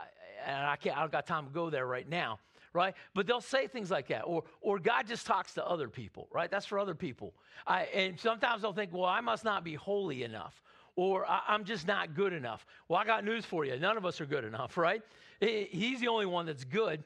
and 0.46 0.64
I 0.64 0.76
can't, 0.76 0.96
I 0.96 1.00
don't 1.00 1.10
got 1.10 1.26
time 1.26 1.46
to 1.46 1.52
go 1.52 1.68
there 1.68 1.86
right 1.86 2.08
now. 2.08 2.38
Right? 2.72 2.94
But 3.14 3.26
they'll 3.26 3.40
say 3.40 3.66
things 3.66 3.90
like 3.90 4.08
that. 4.08 4.20
Or, 4.20 4.44
or 4.60 4.78
God 4.78 5.08
just 5.08 5.26
talks 5.26 5.54
to 5.54 5.66
other 5.66 5.88
people, 5.88 6.28
right? 6.30 6.48
That's 6.50 6.66
for 6.66 6.78
other 6.78 6.94
people. 6.94 7.34
I, 7.66 7.84
and 7.94 8.20
sometimes 8.20 8.62
they'll 8.62 8.74
think, 8.74 8.92
well, 8.92 9.06
I 9.06 9.20
must 9.20 9.42
not 9.42 9.64
be 9.64 9.74
holy 9.74 10.22
enough. 10.22 10.62
Or 10.94 11.26
I'm 11.28 11.64
just 11.64 11.86
not 11.86 12.14
good 12.14 12.32
enough. 12.32 12.66
Well, 12.88 13.00
I 13.00 13.04
got 13.04 13.24
news 13.24 13.44
for 13.44 13.64
you. 13.64 13.76
None 13.78 13.96
of 13.96 14.04
us 14.04 14.20
are 14.20 14.26
good 14.26 14.44
enough, 14.44 14.76
right? 14.76 15.02
He's 15.40 16.00
the 16.00 16.08
only 16.08 16.26
one 16.26 16.46
that's 16.46 16.64
good. 16.64 17.02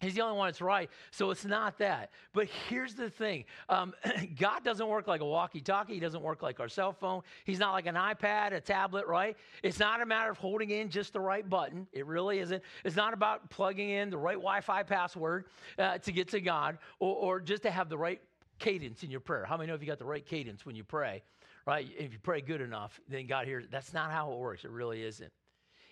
He's 0.00 0.14
the 0.14 0.20
only 0.22 0.36
one 0.36 0.48
that's 0.48 0.60
right. 0.60 0.90
So 1.10 1.30
it's 1.30 1.44
not 1.44 1.78
that. 1.78 2.10
But 2.32 2.48
here's 2.68 2.94
the 2.94 3.10
thing 3.10 3.44
um, 3.68 3.94
God 4.38 4.64
doesn't 4.64 4.86
work 4.86 5.06
like 5.06 5.20
a 5.20 5.26
walkie 5.26 5.60
talkie. 5.60 5.94
He 5.94 6.00
doesn't 6.00 6.22
work 6.22 6.42
like 6.42 6.60
our 6.60 6.68
cell 6.68 6.92
phone. 6.92 7.22
He's 7.44 7.58
not 7.58 7.72
like 7.72 7.86
an 7.86 7.94
iPad, 7.94 8.52
a 8.52 8.60
tablet, 8.60 9.06
right? 9.06 9.36
It's 9.62 9.78
not 9.78 10.02
a 10.02 10.06
matter 10.06 10.30
of 10.30 10.38
holding 10.38 10.70
in 10.70 10.90
just 10.90 11.12
the 11.12 11.20
right 11.20 11.48
button. 11.48 11.86
It 11.92 12.06
really 12.06 12.38
isn't. 12.40 12.62
It's 12.84 12.96
not 12.96 13.14
about 13.14 13.50
plugging 13.50 13.90
in 13.90 14.10
the 14.10 14.18
right 14.18 14.36
Wi 14.36 14.60
Fi 14.60 14.82
password 14.82 15.46
uh, 15.78 15.98
to 15.98 16.12
get 16.12 16.28
to 16.28 16.40
God 16.40 16.78
or, 16.98 17.14
or 17.14 17.40
just 17.40 17.62
to 17.62 17.70
have 17.70 17.88
the 17.88 17.98
right 17.98 18.20
cadence 18.58 19.02
in 19.02 19.10
your 19.10 19.20
prayer. 19.20 19.44
How 19.44 19.56
many 19.56 19.68
know 19.68 19.74
if 19.74 19.80
you 19.80 19.86
got 19.86 19.98
the 19.98 20.04
right 20.04 20.24
cadence 20.24 20.64
when 20.64 20.76
you 20.76 20.84
pray, 20.84 21.22
right? 21.66 21.88
If 21.98 22.12
you 22.12 22.18
pray 22.18 22.40
good 22.40 22.60
enough, 22.60 23.00
then 23.08 23.26
God 23.26 23.46
hears. 23.46 23.66
That's 23.70 23.92
not 23.92 24.10
how 24.10 24.32
it 24.32 24.38
works. 24.38 24.64
It 24.64 24.70
really 24.70 25.02
isn't. 25.02 25.32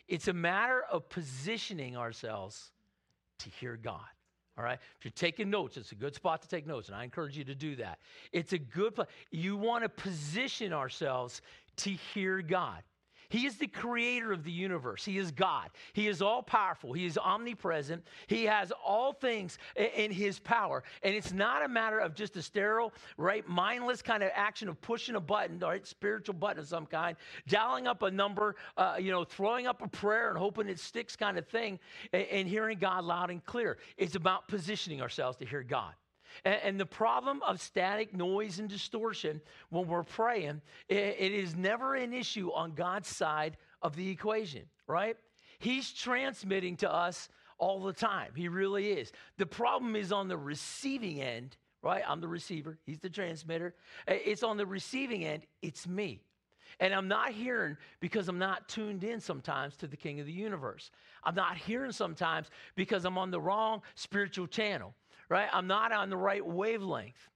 It's 0.06 0.29
a 0.29 0.33
matter 0.33 0.83
of 0.91 1.09
positioning 1.09 1.97
ourselves 1.97 2.73
to 3.40 3.50
hear 3.50 3.76
God. 3.76 4.00
All 4.56 4.64
right. 4.64 4.78
If 4.98 5.04
you're 5.04 5.12
taking 5.12 5.50
notes, 5.50 5.76
it's 5.76 5.92
a 5.92 5.96
good 5.96 6.14
spot 6.14 6.42
to 6.42 6.48
take 6.48 6.66
notes, 6.66 6.88
and 6.88 6.96
I 6.96 7.02
encourage 7.02 7.36
you 7.36 7.44
to 7.44 7.54
do 7.54 7.75
that. 7.76 7.98
It's 8.32 8.53
a 8.53 8.58
good 8.58 8.94
place. 8.94 9.08
You 9.31 9.56
want 9.56 9.82
to 9.82 9.88
position 9.88 10.72
ourselves 10.72 11.43
to 11.79 11.91
hear 11.91 12.41
God. 12.41 12.82
He 13.28 13.46
is 13.46 13.56
the 13.56 13.66
creator 13.66 14.32
of 14.32 14.44
the 14.44 14.52
universe. 14.52 15.04
He 15.04 15.19
is 15.19 15.31
God. 15.31 15.70
He 15.93 16.08
is 16.08 16.22
all 16.22 16.43
powerful. 16.43 16.93
He 16.93 17.06
is 17.06 17.19
omnipresent. 17.19 18.04
He 18.26 18.44
has 18.44 18.72
all 18.84 19.12
things 19.12 19.58
in 19.76 20.10
his 20.10 20.38
power. 20.38 20.82
And 21.02 21.14
it's 21.14 21.32
not 21.32 21.64
a 21.64 21.69
matter 21.69 21.98
of 21.98 22.14
just 22.14 22.36
a 22.36 22.43
sterile, 22.43 22.93
right, 23.16 23.46
mindless 23.48 24.02
kind 24.02 24.22
of 24.22 24.31
action 24.34 24.69
of 24.69 24.81
pushing 24.81 25.16
a 25.16 25.20
button, 25.20 25.58
right, 25.58 25.86
spiritual 25.86 26.34
button 26.34 26.60
of 26.60 26.69
some 26.69 26.86
kind, 26.86 27.16
dialing 27.48 27.86
up 27.86 28.02
a 28.02 28.10
number, 28.10 28.56
uh, 28.76 28.96
you 28.98 29.10
know, 29.10 29.24
throwing 29.24 29.66
up 29.66 29.82
a 29.82 29.88
prayer 29.88 30.28
and 30.28 30.38
hoping 30.38 30.69
it 30.69 30.78
sticks 30.78 31.16
kind 31.16 31.38
of 31.38 31.46
thing, 31.48 31.78
and, 32.12 32.26
and 32.28 32.48
hearing 32.48 32.78
God 32.78 33.04
loud 33.04 33.31
and 33.31 33.44
clear. 33.44 33.78
It's 33.96 34.14
about 34.14 34.48
positioning 34.48 35.00
ourselves 35.00 35.36
to 35.38 35.46
hear 35.46 35.62
God. 35.62 35.94
And, 36.44 36.60
and, 36.62 36.81
the 36.81 36.86
problem 36.86 37.43
of 37.43 37.60
static 37.60 38.14
noise 38.14 38.58
and 38.58 38.69
distortion 38.69 39.41
when 39.70 39.86
we're 39.86 40.03
praying, 40.03 40.62
it, 40.88 41.17
it 41.19 41.32
is 41.32 41.55
never 41.55 41.94
an 41.94 42.12
issue 42.12 42.50
on 42.53 42.72
God's 42.72 43.08
side 43.08 43.56
of 43.82 43.96
the 43.96 44.08
equation, 44.08 44.62
right? 44.86 45.17
He's 45.58 45.93
transmitting 45.93 46.76
to 46.79 46.93
us 46.93 47.29
all 47.58 47.82
the 47.82 47.93
time. 47.93 48.32
He 48.34 48.48
really 48.48 48.93
is. 48.93 49.12
The 49.38 49.46
problem 49.46 49.96
is 49.96 50.12
on 50.12 50.29
the 50.29 50.36
receiving 50.36 51.20
end, 51.20 51.56
right? 51.82 52.03
I'm 52.06 52.20
the 52.20 52.29
receiver, 52.29 52.79
he's 52.84 52.98
the 52.98 53.10
transmitter. 53.10 53.74
It's 54.08 54.43
on 54.43 54.56
the 54.56 54.67
receiving 54.67 55.24
end, 55.24 55.46
it's 55.62 55.86
me. 55.86 56.22
And 56.81 56.93
I'm 56.93 57.08
not 57.08 57.31
hearing 57.31 57.76
because 58.00 58.29
I'm 58.29 58.38
not 58.38 58.69
tuned 58.69 59.05
in 59.05 59.20
sometimes 59.20 59.76
to 59.76 59.86
the 59.86 59.96
King 59.96 60.19
of 60.20 60.26
the 60.26 60.32
universe. 60.32 60.91
I'm 61.22 61.34
not 61.34 61.56
hearing 61.56 61.93
sometimes 61.93 62.50
because 62.74 63.05
I'm 63.05 63.17
on 63.17 63.31
the 63.31 63.41
wrong 63.41 63.82
spiritual 63.94 64.46
channel 64.46 64.94
right? 65.28 65.48
I'm 65.52 65.66
not 65.66 65.93
on 65.93 66.10
the 66.10 66.16
right 66.16 66.44
wavelength. 66.44 67.28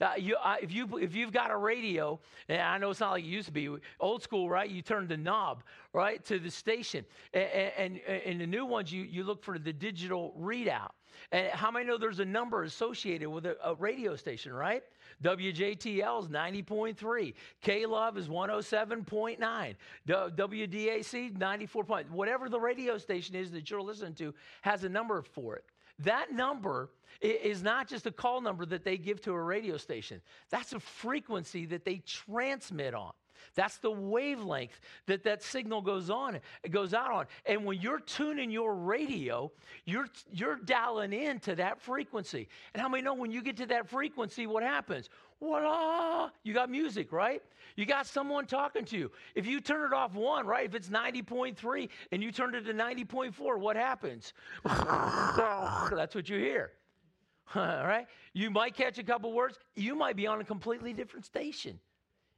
Uh, 0.00 0.12
you, 0.18 0.36
uh, 0.42 0.56
if, 0.60 0.72
you, 0.72 0.98
if 0.98 1.14
you've 1.14 1.32
got 1.32 1.50
a 1.50 1.56
radio, 1.56 2.20
and 2.48 2.60
I 2.60 2.76
know 2.78 2.90
it's 2.90 3.00
not 3.00 3.12
like 3.12 3.24
it 3.24 3.28
used 3.28 3.46
to 3.46 3.52
be, 3.52 3.68
old 3.98 4.22
school, 4.22 4.48
right? 4.48 4.68
You 4.68 4.82
turn 4.82 5.08
the 5.08 5.16
knob, 5.16 5.62
right, 5.92 6.22
to 6.26 6.38
the 6.38 6.50
station. 6.50 7.04
And, 7.32 7.72
and, 7.78 8.00
and 8.26 8.40
the 8.40 8.46
new 8.46 8.66
ones, 8.66 8.92
you, 8.92 9.02
you 9.02 9.24
look 9.24 9.42
for 9.42 9.58
the 9.58 9.72
digital 9.72 10.34
readout. 10.38 10.90
And 11.32 11.48
how 11.48 11.70
many 11.70 11.86
know 11.86 11.96
there's 11.96 12.20
a 12.20 12.26
number 12.26 12.64
associated 12.64 13.30
with 13.30 13.46
a, 13.46 13.56
a 13.64 13.74
radio 13.74 14.16
station, 14.16 14.52
right? 14.52 14.82
WJTL 15.22 16.22
is 16.22 16.28
90.3. 16.28 17.34
K 17.62 17.86
Love 17.86 18.18
is 18.18 18.28
107.9. 18.28 19.74
WDAC 20.06 21.38
94. 21.38 21.84
Point, 21.84 22.10
whatever 22.10 22.50
the 22.50 22.60
radio 22.60 22.98
station 22.98 23.34
is 23.34 23.50
that 23.52 23.70
you're 23.70 23.80
listening 23.80 24.14
to 24.14 24.34
has 24.60 24.84
a 24.84 24.88
number 24.90 25.22
for 25.22 25.56
it. 25.56 25.64
That 26.00 26.32
number 26.32 26.90
is 27.20 27.62
not 27.62 27.88
just 27.88 28.06
a 28.06 28.10
call 28.10 28.40
number 28.40 28.66
that 28.66 28.84
they 28.84 28.98
give 28.98 29.20
to 29.22 29.32
a 29.32 29.42
radio 29.42 29.76
station. 29.76 30.20
That's 30.50 30.72
a 30.72 30.80
frequency 30.80 31.66
that 31.66 31.84
they 31.84 32.02
transmit 32.06 32.94
on. 32.94 33.12
That's 33.54 33.78
the 33.78 33.90
wavelength 33.90 34.80
that 35.06 35.24
that 35.24 35.42
signal 35.42 35.82
goes 35.82 36.10
on, 36.10 36.38
it 36.62 36.70
goes 36.70 36.94
out 36.94 37.10
on. 37.10 37.26
And 37.44 37.64
when 37.64 37.80
you're 37.80 38.00
tuning 38.00 38.50
your 38.50 38.74
radio, 38.74 39.50
you're 39.84 40.08
you're 40.32 40.56
dialing 40.56 41.12
into 41.12 41.54
that 41.56 41.80
frequency. 41.80 42.48
And 42.74 42.80
how 42.80 42.88
many 42.88 43.02
know 43.02 43.14
when 43.14 43.30
you 43.30 43.42
get 43.42 43.56
to 43.58 43.66
that 43.66 43.88
frequency, 43.88 44.46
what 44.46 44.62
happens? 44.62 45.08
Voila! 45.40 45.68
Ah, 45.68 46.30
you 46.44 46.54
got 46.54 46.70
music, 46.70 47.12
right? 47.12 47.42
You 47.76 47.84
got 47.84 48.06
someone 48.06 48.46
talking 48.46 48.86
to 48.86 48.96
you. 48.96 49.10
If 49.34 49.46
you 49.46 49.60
turn 49.60 49.84
it 49.84 49.94
off 49.94 50.14
one, 50.14 50.46
right? 50.46 50.64
If 50.64 50.74
it's 50.74 50.88
90.3 50.88 51.88
and 52.10 52.22
you 52.22 52.32
turn 52.32 52.54
it 52.54 52.62
to 52.62 52.72
90.4, 52.72 53.58
what 53.58 53.76
happens? 53.76 54.32
That's 54.64 56.14
what 56.14 56.28
you 56.28 56.38
hear. 56.38 56.72
All 57.54 57.62
right? 57.62 58.06
You 58.32 58.50
might 58.50 58.74
catch 58.74 58.98
a 58.98 59.02
couple 59.02 59.32
words. 59.32 59.58
You 59.74 59.94
might 59.94 60.16
be 60.16 60.26
on 60.26 60.40
a 60.40 60.44
completely 60.44 60.94
different 60.94 61.26
station 61.26 61.78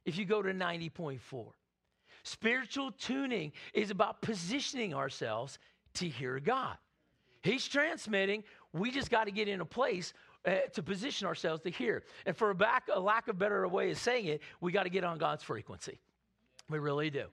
if 0.05 0.17
you 0.17 0.25
go 0.25 0.41
to 0.41 0.51
90.4. 0.53 1.19
Spiritual 2.23 2.91
tuning 2.91 3.51
is 3.73 3.91
about 3.91 4.21
positioning 4.21 4.93
ourselves 4.93 5.59
to 5.95 6.07
hear 6.07 6.39
God. 6.39 6.77
He's 7.41 7.67
transmitting. 7.67 8.43
We 8.73 8.91
just 8.91 9.09
got 9.09 9.25
to 9.25 9.31
get 9.31 9.47
in 9.47 9.61
a 9.61 9.65
place 9.65 10.13
uh, 10.45 10.55
to 10.73 10.83
position 10.83 11.27
ourselves 11.27 11.63
to 11.63 11.69
hear. 11.69 12.03
And 12.25 12.35
for 12.35 12.49
a, 12.49 12.55
back, 12.55 12.89
a 12.93 12.99
lack 12.99 13.27
of 13.27 13.37
better 13.37 13.67
way 13.67 13.91
of 13.91 13.97
saying 13.97 14.25
it, 14.25 14.41
we 14.61 14.71
got 14.71 14.83
to 14.83 14.89
get 14.89 15.03
on 15.03 15.17
God's 15.17 15.43
frequency. 15.43 15.99
We 16.69 16.79
really 16.79 17.09
do. 17.09 17.25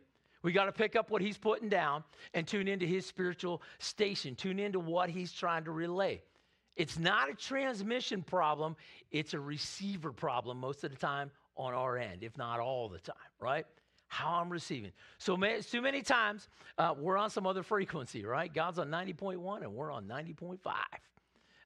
We 0.43 0.53
got 0.53 0.67
to 0.67 0.73
pick 0.73 0.97
up 0.97 1.11
what 1.11 1.23
he's 1.23 1.37
putting 1.37 1.69
down 1.69 2.05
and 2.33 2.47
tune 2.47 2.69
into 2.69 2.87
his 2.87 3.05
spiritual 3.05 3.63
station, 3.79 4.37
tune 4.37 4.59
into 4.59 4.79
what 4.79 5.11
he's 5.11 5.33
trying 5.33 5.65
to 5.65 5.73
relay. 5.73 6.23
It's 6.77 6.99
not 6.99 7.31
a 7.31 7.35
transmission 7.35 8.23
problem, 8.23 8.77
it's 9.11 9.35
a 9.35 9.41
receiver 9.41 10.13
problem 10.13 10.61
most 10.61 10.85
of 10.85 10.91
the 10.91 10.97
time 10.97 11.31
on 11.57 11.75
our 11.75 11.97
end, 11.97 12.23
if 12.23 12.37
not 12.37 12.61
all 12.61 12.89
the 12.89 12.99
time, 12.99 13.17
right? 13.41 13.67
How 14.09 14.41
I'm 14.41 14.51
receiving. 14.51 14.93
So 15.19 15.37
may, 15.37 15.61
too 15.61 15.83
many 15.83 16.03
times 16.03 16.49
uh, 16.79 16.95
we're 16.97 17.17
on 17.17 17.31
some 17.31 17.47
other 17.47 17.63
frequency, 17.63 18.25
right? 18.25 18.53
God's 18.53 18.79
on 18.79 18.89
90.1 18.89 19.63
and 19.63 19.75
we're 19.75 19.91
on 19.91 20.07
90.5. 20.07 20.59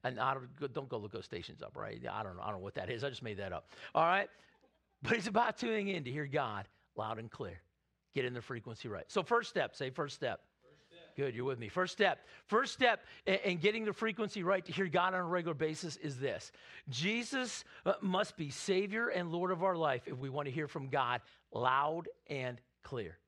And 0.03 0.19
I 0.19 0.33
don't, 0.33 0.73
don't 0.73 0.89
go 0.89 0.97
look 0.97 1.11
those 1.11 1.25
stations 1.25 1.61
up, 1.61 1.77
right? 1.77 2.01
I 2.11 2.23
don't. 2.23 2.39
I 2.39 2.45
don't 2.45 2.53
know 2.53 2.63
what 2.63 2.73
that 2.75 2.89
is. 2.89 3.03
I 3.03 3.09
just 3.09 3.21
made 3.21 3.37
that 3.37 3.53
up. 3.53 3.69
All 3.93 4.03
right? 4.03 4.29
But 5.03 5.13
it's 5.13 5.27
about 5.27 5.57
tuning 5.57 5.89
in 5.89 6.03
to 6.03 6.11
hear 6.11 6.25
God 6.25 6.67
loud 6.95 7.19
and 7.19 7.29
clear. 7.29 7.61
Get 8.13 8.25
in 8.25 8.33
the 8.33 8.41
frequency 8.41 8.87
right. 8.87 9.05
So, 9.07 9.23
first 9.23 9.49
step, 9.49 9.75
say 9.75 9.89
first 9.89 10.15
step. 10.15 10.41
Good, 11.21 11.35
you're 11.35 11.45
with 11.45 11.59
me. 11.59 11.69
First 11.69 11.93
step. 11.93 12.25
First 12.47 12.73
step 12.73 13.05
in, 13.27 13.35
in, 13.45 13.57
getting 13.59 13.85
the 13.85 13.93
frequency 13.93 14.41
right 14.41 14.65
to 14.65 14.71
hear 14.71 14.87
God 14.87 15.13
on 15.13 15.19
a 15.19 15.23
regular 15.23 15.53
basis 15.53 15.95
is 15.97 16.17
this 16.17 16.51
Jesus 16.89 17.63
uh, 17.85 17.93
must 18.01 18.37
be 18.37 18.49
Savior 18.49 19.09
and 19.09 19.31
Lord 19.31 19.51
of 19.51 19.61
our 19.61 19.75
life 19.75 20.07
if 20.07 20.17
we 20.17 20.31
want 20.31 20.47
to 20.47 20.51
hear 20.51 20.67
from 20.67 20.89
God 20.89 21.21
loud 21.53 22.09
and 22.27 22.59
clear. 22.81 23.19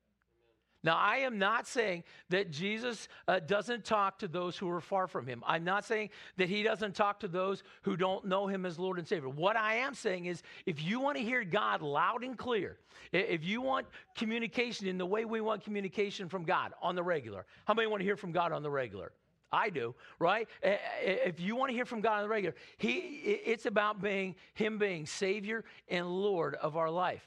Now, 0.84 0.98
I 0.98 1.16
am 1.18 1.38
not 1.38 1.66
saying 1.66 2.04
that 2.28 2.50
Jesus 2.50 3.08
uh, 3.26 3.40
doesn't 3.40 3.86
talk 3.86 4.18
to 4.18 4.28
those 4.28 4.56
who 4.56 4.68
are 4.68 4.82
far 4.82 5.06
from 5.06 5.26
him. 5.26 5.42
I'm 5.46 5.64
not 5.64 5.86
saying 5.86 6.10
that 6.36 6.50
he 6.50 6.62
doesn't 6.62 6.94
talk 6.94 7.20
to 7.20 7.28
those 7.28 7.62
who 7.82 7.96
don't 7.96 8.26
know 8.26 8.46
him 8.46 8.66
as 8.66 8.78
Lord 8.78 8.98
and 8.98 9.08
Savior. 9.08 9.30
What 9.30 9.56
I 9.56 9.76
am 9.76 9.94
saying 9.94 10.26
is 10.26 10.42
if 10.66 10.84
you 10.84 11.00
want 11.00 11.16
to 11.16 11.22
hear 11.22 11.42
God 11.42 11.80
loud 11.80 12.22
and 12.22 12.36
clear, 12.36 12.76
if 13.12 13.42
you 13.42 13.62
want 13.62 13.86
communication 14.14 14.86
in 14.86 14.98
the 14.98 15.06
way 15.06 15.24
we 15.24 15.40
want 15.40 15.64
communication 15.64 16.28
from 16.28 16.44
God 16.44 16.74
on 16.82 16.94
the 16.94 17.02
regular, 17.02 17.46
how 17.64 17.72
many 17.72 17.88
want 17.88 18.02
to 18.02 18.04
hear 18.04 18.16
from 18.16 18.32
God 18.32 18.52
on 18.52 18.62
the 18.62 18.70
regular? 18.70 19.12
I 19.50 19.70
do, 19.70 19.94
right? 20.18 20.48
If 20.62 21.40
you 21.40 21.56
want 21.56 21.70
to 21.70 21.74
hear 21.74 21.84
from 21.86 22.02
God 22.02 22.16
on 22.16 22.22
the 22.24 22.28
regular, 22.28 22.56
he, 22.76 22.98
it's 22.98 23.66
about 23.66 24.02
being 24.02 24.34
Him 24.52 24.78
being 24.78 25.06
Savior 25.06 25.64
and 25.88 26.06
Lord 26.06 26.56
of 26.56 26.76
our 26.76 26.90
life. 26.90 27.26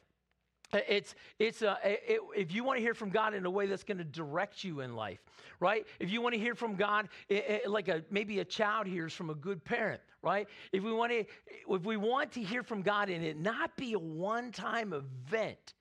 Uh, 0.74 0.80
it's, 0.88 1.16
it's 1.40 1.62
uh, 1.62 1.76
a, 1.84 2.14
it, 2.14 2.20
if 2.36 2.52
you 2.52 2.64
want 2.64 2.78
to 2.78 2.82
hear 2.82 2.94
from 2.94 3.10
God 3.10 3.34
in 3.34 3.46
a 3.46 3.50
way 3.50 3.68
that's 3.68 3.86
going 3.86 4.00
to 4.00 4.04
direct 4.04 4.64
you 4.64 4.82
in 4.82 4.96
life, 4.96 5.20
right? 5.60 5.86
If 6.00 6.12
you 6.12 6.22
want 6.22 6.36
to 6.36 6.40
hear 6.40 6.56
from 6.56 6.76
God 6.76 7.08
it, 7.30 7.46
it, 7.64 7.70
like 7.70 7.88
a, 7.88 8.04
maybe 8.10 8.40
a 8.40 8.46
child 8.46 8.86
hears 8.86 9.14
from 9.14 9.30
a 9.30 9.36
good 9.36 9.64
parent, 9.64 10.02
right? 10.22 10.48
If 10.74 10.84
we 10.84 10.92
want 10.92 11.12
to, 11.14 11.26
if 11.70 11.84
we 11.84 11.96
want 11.96 12.34
to 12.34 12.42
hear 12.42 12.64
from 12.64 12.82
God 12.82 13.10
and 13.10 13.24
it 13.24 13.40
not 13.40 13.78
be 13.78 13.94
a 13.94 14.00
one-time 14.00 14.92
event, 14.94 15.74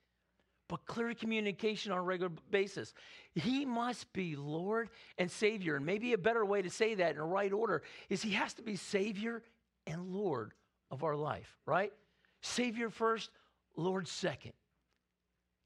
but 0.68 0.84
clear 0.86 1.14
communication 1.14 1.92
on 1.92 1.98
a 1.98 2.02
regular 2.02 2.32
basis, 2.50 2.94
He 3.34 3.64
must 3.64 4.12
be 4.12 4.36
Lord 4.36 4.90
and 5.18 5.30
Savior. 5.30 5.76
And 5.76 5.86
maybe 5.86 6.12
a 6.12 6.18
better 6.18 6.44
way 6.44 6.62
to 6.62 6.70
say 6.70 6.94
that 6.94 7.10
in 7.10 7.16
the 7.16 7.24
right 7.24 7.52
order 7.52 7.82
is 8.08 8.22
He 8.22 8.32
has 8.32 8.54
to 8.54 8.62
be 8.62 8.76
Savior 8.76 9.42
and 9.86 10.12
Lord 10.12 10.52
of 10.90 11.02
our 11.02 11.16
life, 11.16 11.56
right? 11.66 11.92
Savior 12.40 12.90
first, 12.90 13.30
Lord 13.76 14.06
second. 14.08 14.52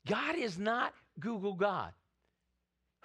God 0.06 0.36
is 0.36 0.58
not 0.58 0.94
Google 1.18 1.54
God. 1.54 1.92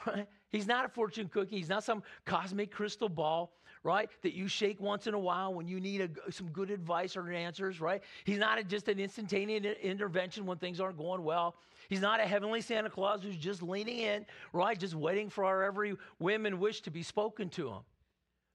Right? 0.06 0.28
He's 0.50 0.68
not 0.68 0.86
a 0.86 0.90
fortune 0.90 1.28
cookie. 1.28 1.58
He's 1.58 1.70
not 1.70 1.84
some 1.84 2.04
cosmic 2.25 2.72
crystal 2.72 3.10
ball, 3.10 3.54
right? 3.84 4.10
That 4.24 4.34
you 4.34 4.48
shake 4.48 4.80
once 4.80 5.08
in 5.08 5.14
a 5.14 5.20
while 5.20 5.54
when 5.54 5.68
you 5.68 5.80
need 5.80 6.02
a, 6.02 6.32
some 6.32 6.48
good 6.50 6.70
advice 6.70 7.18
or 7.18 7.30
answers, 7.32 7.82
right? 7.82 8.02
He's 8.24 8.38
not 8.38 8.58
a, 8.58 8.64
just 8.64 8.88
an 8.88 9.00
instantaneous 9.00 9.78
intervention 9.82 10.46
when 10.46 10.58
things 10.58 10.80
aren't 10.80 10.98
going 10.98 11.24
well. 11.24 11.56
He's 11.90 12.02
not 12.02 12.20
a 12.20 12.24
heavenly 12.24 12.62
Santa 12.62 12.90
Claus 12.90 13.22
who's 13.22 13.38
just 13.38 13.62
leaning 13.62 14.00
in, 14.00 14.25
right? 14.54 14.80
Just 14.80 14.96
waiting 14.96 15.30
for 15.30 15.44
our 15.44 15.64
every 15.64 15.96
whim 16.20 16.46
and 16.46 16.60
wish 16.60 16.82
to 16.82 16.92
be 16.92 17.04
spoken 17.04 17.50
to 17.50 17.70
him. 17.70 17.82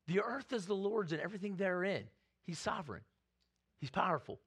The 0.07 0.21
earth 0.21 0.53
is 0.53 0.67
the 0.67 0.75
Lord's 0.75 1.13
and 1.13 1.21
everything 1.21 1.57
therein. 1.57 2.05
He's 2.45 2.59
sovereign. 2.59 3.03
He's 3.79 3.91
powerful. 3.91 4.41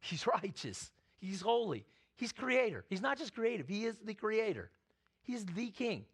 He's 0.00 0.26
righteous. 0.42 0.90
He's 1.18 1.40
holy. 1.40 1.84
He's 2.16 2.32
creator. 2.32 2.84
He's 2.88 3.00
not 3.00 3.18
just 3.18 3.34
creative, 3.34 3.68
he 3.68 3.84
is 3.86 3.96
the 4.04 4.14
creator. 4.14 4.70
He's 5.22 5.44
the 5.44 5.70
king. 5.70 6.04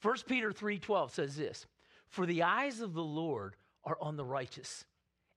1 0.00 0.26
Peter 0.26 0.52
3:12 0.52 1.10
says 1.12 1.36
this, 1.36 1.66
"For 2.06 2.24
the 2.24 2.42
eyes 2.44 2.80
of 2.80 2.94
the 2.94 3.02
Lord 3.02 3.56
are 3.84 3.98
on 4.00 4.16
the 4.16 4.24
righteous, 4.24 4.84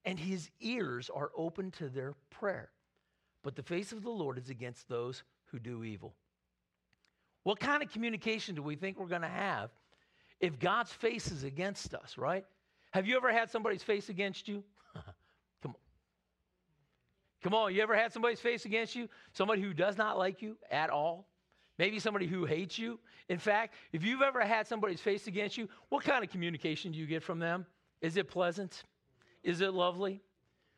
and 0.05 0.19
his 0.19 0.51
ears 0.59 1.09
are 1.09 1.31
open 1.35 1.71
to 1.71 1.89
their 1.89 2.13
prayer. 2.29 2.71
But 3.41 3.55
the 3.55 3.63
face 3.63 3.91
of 3.91 4.03
the 4.03 4.11
Lord 4.11 4.37
is 4.37 4.49
against 4.49 4.87
those 4.87 5.23
who 5.45 5.59
do 5.59 5.83
evil." 5.83 6.15
What 7.43 7.59
kind 7.59 7.81
of 7.81 7.91
communication 7.91 8.53
do 8.53 8.61
we 8.61 8.75
think 8.75 8.99
we're 8.99 9.07
going 9.07 9.23
to 9.23 9.27
have 9.27 9.71
if 10.39 10.59
God's 10.59 10.93
face 10.93 11.31
is 11.31 11.43
against 11.43 11.95
us, 11.95 12.17
right? 12.17 12.45
Have 12.91 13.07
you 13.07 13.17
ever 13.17 13.31
had 13.31 13.49
somebody's 13.49 13.83
face 13.83 14.09
against 14.09 14.47
you? 14.47 14.63
Come 17.41 17.53
on, 17.53 17.73
you 17.73 17.81
ever 17.81 17.95
had 17.95 18.13
somebody's 18.13 18.39
face 18.39 18.65
against 18.65 18.95
you? 18.95 19.09
Somebody 19.33 19.61
who 19.61 19.73
does 19.73 19.97
not 19.97 20.17
like 20.17 20.41
you 20.41 20.57
at 20.69 20.89
all? 20.89 21.27
Maybe 21.79 21.99
somebody 21.99 22.27
who 22.27 22.45
hates 22.45 22.77
you. 22.77 22.99
In 23.29 23.39
fact, 23.39 23.73
if 23.91 24.03
you've 24.03 24.21
ever 24.21 24.41
had 24.41 24.67
somebody's 24.67 25.01
face 25.01 25.25
against 25.27 25.57
you, 25.57 25.67
what 25.89 26.03
kind 26.03 26.23
of 26.23 26.29
communication 26.29 26.91
do 26.91 26.99
you 26.99 27.07
get 27.07 27.23
from 27.23 27.39
them? 27.39 27.65
Is 28.01 28.17
it 28.17 28.27
pleasant? 28.27 28.83
Is 29.43 29.61
it 29.61 29.73
lovely? 29.73 30.21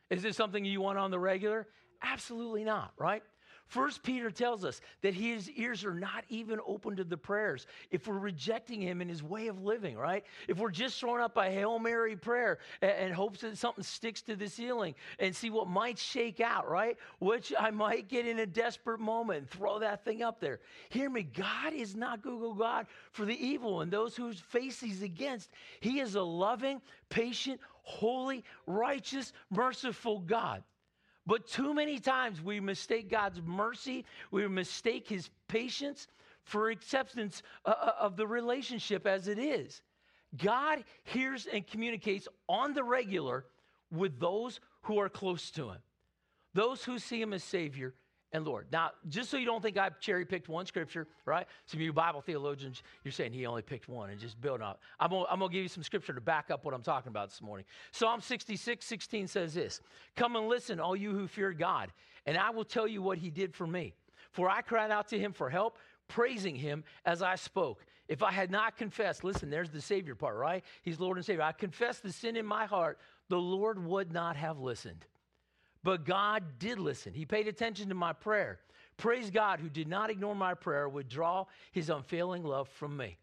Is 0.08 0.24
it 0.24 0.34
something 0.34 0.64
you 0.64 0.80
want 0.80 0.98
on 0.98 1.10
the 1.10 1.18
regular? 1.18 1.66
Absolutely 2.02 2.64
not, 2.64 2.92
right? 2.96 3.22
First 3.66 4.02
Peter 4.02 4.30
tells 4.30 4.64
us 4.64 4.80
that 5.02 5.14
his 5.14 5.50
ears 5.50 5.84
are 5.84 5.94
not 5.94 6.24
even 6.28 6.60
open 6.66 6.96
to 6.96 7.04
the 7.04 7.16
prayers. 7.16 7.66
If 7.90 8.06
we're 8.06 8.18
rejecting 8.18 8.80
him 8.80 9.00
in 9.00 9.08
his 9.08 9.22
way 9.22 9.48
of 9.48 9.62
living, 9.62 9.96
right? 9.96 10.24
If 10.48 10.58
we're 10.58 10.70
just 10.70 11.00
throwing 11.00 11.22
up 11.22 11.36
a 11.36 11.50
Hail 11.50 11.78
Mary 11.78 12.14
prayer 12.14 12.58
and, 12.82 12.90
and 12.90 13.14
hopes 13.14 13.40
that 13.40 13.56
something 13.58 13.82
sticks 13.82 14.22
to 14.22 14.36
the 14.36 14.48
ceiling 14.48 14.94
and 15.18 15.34
see 15.34 15.50
what 15.50 15.66
might 15.66 15.98
shake 15.98 16.40
out, 16.40 16.68
right? 16.68 16.96
Which 17.18 17.52
I 17.58 17.70
might 17.70 18.08
get 18.08 18.26
in 18.26 18.38
a 18.38 18.46
desperate 18.46 19.00
moment 19.00 19.38
and 19.40 19.50
throw 19.50 19.78
that 19.80 20.04
thing 20.04 20.22
up 20.22 20.40
there. 20.40 20.60
Hear 20.90 21.08
me, 21.10 21.22
God 21.22 21.72
is 21.72 21.96
not 21.96 22.22
Google 22.22 22.54
God 22.54 22.86
for 23.12 23.24
the 23.24 23.46
evil 23.46 23.80
and 23.80 23.90
those 23.90 24.14
whose 24.14 24.38
face 24.38 24.80
he's 24.80 25.02
against. 25.02 25.50
He 25.80 26.00
is 26.00 26.14
a 26.14 26.22
loving, 26.22 26.80
patient, 27.08 27.60
holy, 27.82 28.44
righteous, 28.66 29.32
merciful 29.50 30.20
God. 30.20 30.62
But 31.26 31.46
too 31.46 31.72
many 31.72 31.98
times 31.98 32.42
we 32.42 32.60
mistake 32.60 33.10
God's 33.10 33.40
mercy, 33.42 34.04
we 34.30 34.46
mistake 34.48 35.08
his 35.08 35.30
patience 35.48 36.06
for 36.42 36.70
acceptance 36.70 37.42
uh, 37.64 37.70
uh, 37.70 37.92
of 37.98 38.16
the 38.16 38.26
relationship 38.26 39.06
as 39.06 39.28
it 39.28 39.38
is. 39.38 39.80
God 40.36 40.84
hears 41.04 41.46
and 41.46 41.66
communicates 41.66 42.28
on 42.48 42.74
the 42.74 42.84
regular 42.84 43.46
with 43.90 44.18
those 44.18 44.60
who 44.82 44.98
are 44.98 45.08
close 45.08 45.50
to 45.52 45.70
him, 45.70 45.78
those 46.52 46.84
who 46.84 46.98
see 46.98 47.20
him 47.20 47.32
as 47.32 47.44
Savior 47.44 47.94
and 48.34 48.44
Lord. 48.44 48.66
Now, 48.72 48.90
just 49.08 49.30
so 49.30 49.36
you 49.36 49.46
don't 49.46 49.62
think 49.62 49.78
I've 49.78 50.00
cherry 50.00 50.26
picked 50.26 50.48
one 50.48 50.66
scripture, 50.66 51.06
right? 51.24 51.46
Some 51.66 51.78
of 51.78 51.82
you 51.82 51.92
Bible 51.92 52.20
theologians, 52.20 52.82
you're 53.04 53.12
saying 53.12 53.32
he 53.32 53.46
only 53.46 53.62
picked 53.62 53.88
one 53.88 54.10
and 54.10 54.18
just 54.18 54.38
build 54.40 54.60
up. 54.60 54.82
I'm 54.98 55.10
gonna, 55.10 55.24
I'm 55.30 55.38
gonna 55.38 55.52
give 55.52 55.62
you 55.62 55.68
some 55.68 55.84
scripture 55.84 56.12
to 56.12 56.20
back 56.20 56.50
up 56.50 56.64
what 56.64 56.74
I'm 56.74 56.82
talking 56.82 57.10
about 57.10 57.30
this 57.30 57.40
morning. 57.40 57.64
Psalm 57.92 58.20
66, 58.20 58.84
16 58.84 59.28
says 59.28 59.54
this 59.54 59.80
Come 60.16 60.34
and 60.34 60.48
listen, 60.48 60.80
all 60.80 60.96
you 60.96 61.12
who 61.12 61.28
fear 61.28 61.52
God, 61.52 61.92
and 62.26 62.36
I 62.36 62.50
will 62.50 62.64
tell 62.64 62.88
you 62.88 63.00
what 63.00 63.18
he 63.18 63.30
did 63.30 63.54
for 63.54 63.68
me. 63.68 63.94
For 64.32 64.50
I 64.50 64.62
cried 64.62 64.90
out 64.90 65.08
to 65.08 65.18
him 65.18 65.32
for 65.32 65.48
help, 65.48 65.78
praising 66.08 66.56
him 66.56 66.82
as 67.06 67.22
I 67.22 67.36
spoke. 67.36 67.86
If 68.08 68.24
I 68.24 68.32
had 68.32 68.50
not 68.50 68.76
confessed, 68.76 69.22
listen, 69.22 69.48
there's 69.48 69.70
the 69.70 69.80
Savior 69.80 70.16
part, 70.16 70.36
right? 70.36 70.64
He's 70.82 70.98
Lord 70.98 71.18
and 71.18 71.24
Savior. 71.24 71.42
I 71.42 71.52
confessed 71.52 72.02
the 72.02 72.12
sin 72.12 72.36
in 72.36 72.44
my 72.44 72.66
heart, 72.66 72.98
the 73.28 73.38
Lord 73.38 73.82
would 73.82 74.12
not 74.12 74.36
have 74.36 74.58
listened. 74.58 75.06
But 75.84 76.04
God 76.04 76.58
did 76.58 76.80
listen. 76.80 77.12
He 77.12 77.26
paid 77.26 77.46
attention 77.46 77.90
to 77.90 77.94
my 77.94 78.12
prayer. 78.12 78.58
Praise 78.96 79.30
God, 79.30 79.60
who 79.60 79.68
did 79.68 79.86
not 79.86 80.10
ignore 80.10 80.34
my 80.34 80.54
prayer, 80.54 80.88
would 80.88 81.08
draw 81.08 81.44
his 81.72 81.90
unfailing 81.90 82.42
love 82.42 82.68
from 82.68 82.96
me. 82.96 83.18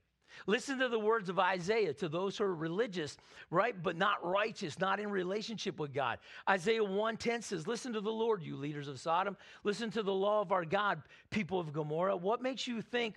Listen 0.48 0.80
to 0.80 0.88
the 0.88 1.00
words 1.00 1.28
of 1.28 1.40
Isaiah 1.40 1.94
to 1.96 2.08
those 2.08 2.38
who 2.38 2.46
are 2.46 2.56
religious, 2.56 3.18
right, 3.50 3.76
but 3.82 3.98
not 3.98 4.26
righteous, 4.26 4.80
not 4.80 5.00
in 5.00 5.10
relationship 5.10 5.80
with 5.80 5.94
God. 5.94 6.20
Isaiah 6.50 6.84
110 6.84 7.42
says, 7.42 7.68
Listen 7.68 7.94
to 7.94 8.02
the 8.02 8.12
Lord, 8.12 8.42
you 8.42 8.56
leaders 8.56 8.88
of 8.88 9.00
Sodom. 9.00 9.36
Listen 9.64 9.92
to 9.92 10.04
the 10.04 10.14
law 10.14 10.42
of 10.42 10.52
our 10.52 10.64
God, 10.64 11.02
people 11.32 11.60
of 11.60 11.74
Gomorrah. 11.74 12.16
What 12.16 12.42
makes 12.42 12.68
you 12.68 12.82
think 12.82 13.16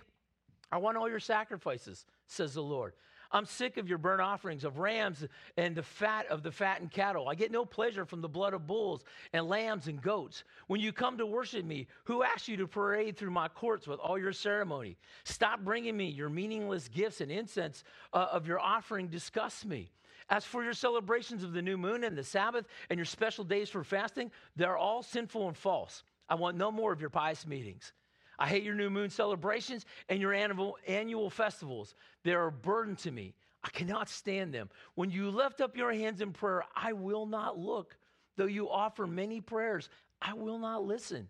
I 0.71 0.77
want 0.77 0.97
all 0.97 1.09
your 1.09 1.19
sacrifices, 1.19 2.05
says 2.27 2.55
the 2.55 2.63
Lord? 2.63 2.93
I'm 3.31 3.45
sick 3.45 3.77
of 3.77 3.87
your 3.87 3.97
burnt 3.97 4.21
offerings 4.21 4.63
of 4.63 4.79
rams 4.79 5.25
and 5.57 5.75
the 5.75 5.83
fat 5.83 6.27
of 6.27 6.43
the 6.43 6.51
fattened 6.51 6.91
cattle. 6.91 7.27
I 7.29 7.35
get 7.35 7.51
no 7.51 7.65
pleasure 7.65 8.05
from 8.05 8.21
the 8.21 8.29
blood 8.29 8.53
of 8.53 8.67
bulls 8.67 9.03
and 9.33 9.47
lambs 9.47 9.87
and 9.87 10.01
goats. 10.01 10.43
When 10.67 10.79
you 10.79 10.91
come 10.91 11.17
to 11.17 11.25
worship 11.25 11.65
me, 11.65 11.87
who 12.05 12.23
asked 12.23 12.47
you 12.47 12.57
to 12.57 12.67
parade 12.67 13.17
through 13.17 13.31
my 13.31 13.47
courts 13.47 13.87
with 13.87 13.99
all 13.99 14.17
your 14.17 14.33
ceremony? 14.33 14.97
Stop 15.23 15.61
bringing 15.61 15.97
me 15.97 16.09
your 16.09 16.29
meaningless 16.29 16.87
gifts 16.87 17.21
and 17.21 17.31
incense 17.31 17.83
uh, 18.13 18.27
of 18.31 18.47
your 18.47 18.59
offering 18.59 19.07
disgusts 19.07 19.65
me. 19.65 19.91
As 20.29 20.43
for 20.43 20.63
your 20.63 20.73
celebrations 20.73 21.43
of 21.43 21.53
the 21.53 21.61
new 21.61 21.77
moon 21.77 22.03
and 22.03 22.17
the 22.17 22.23
Sabbath 22.23 22.65
and 22.89 22.97
your 22.97 23.05
special 23.05 23.43
days 23.43 23.69
for 23.69 23.83
fasting, 23.83 24.31
they're 24.55 24.77
all 24.77 25.03
sinful 25.03 25.47
and 25.47 25.55
false. 25.55 26.03
I 26.27 26.35
want 26.35 26.57
no 26.57 26.71
more 26.71 26.91
of 26.91 27.01
your 27.01 27.11
pious 27.11 27.45
meetings. 27.45 27.93
I 28.37 28.47
hate 28.47 28.63
your 28.63 28.75
new 28.75 28.89
moon 28.89 29.09
celebrations 29.09 29.85
and 30.09 30.19
your 30.19 30.33
annual, 30.33 30.77
annual 30.87 31.29
festivals. 31.29 31.95
They're 32.23 32.47
a 32.47 32.51
burden 32.51 32.95
to 32.97 33.11
me. 33.11 33.33
I 33.63 33.69
cannot 33.69 34.09
stand 34.09 34.53
them. 34.53 34.69
When 34.93 35.09
you 35.09 35.31
lift 35.31 35.61
up 35.61 35.75
your 35.75 35.91
hands 35.91 36.21
in 36.21 36.33
prayer, 36.33 36.63
I 36.75 36.93
will 36.93 37.25
not 37.25 37.57
look. 37.57 37.97
Though 38.35 38.45
you 38.45 38.69
offer 38.69 39.07
many 39.07 39.41
prayers, 39.41 39.89
I 40.21 40.33
will 40.33 40.59
not 40.59 40.83
listen. 40.83 41.29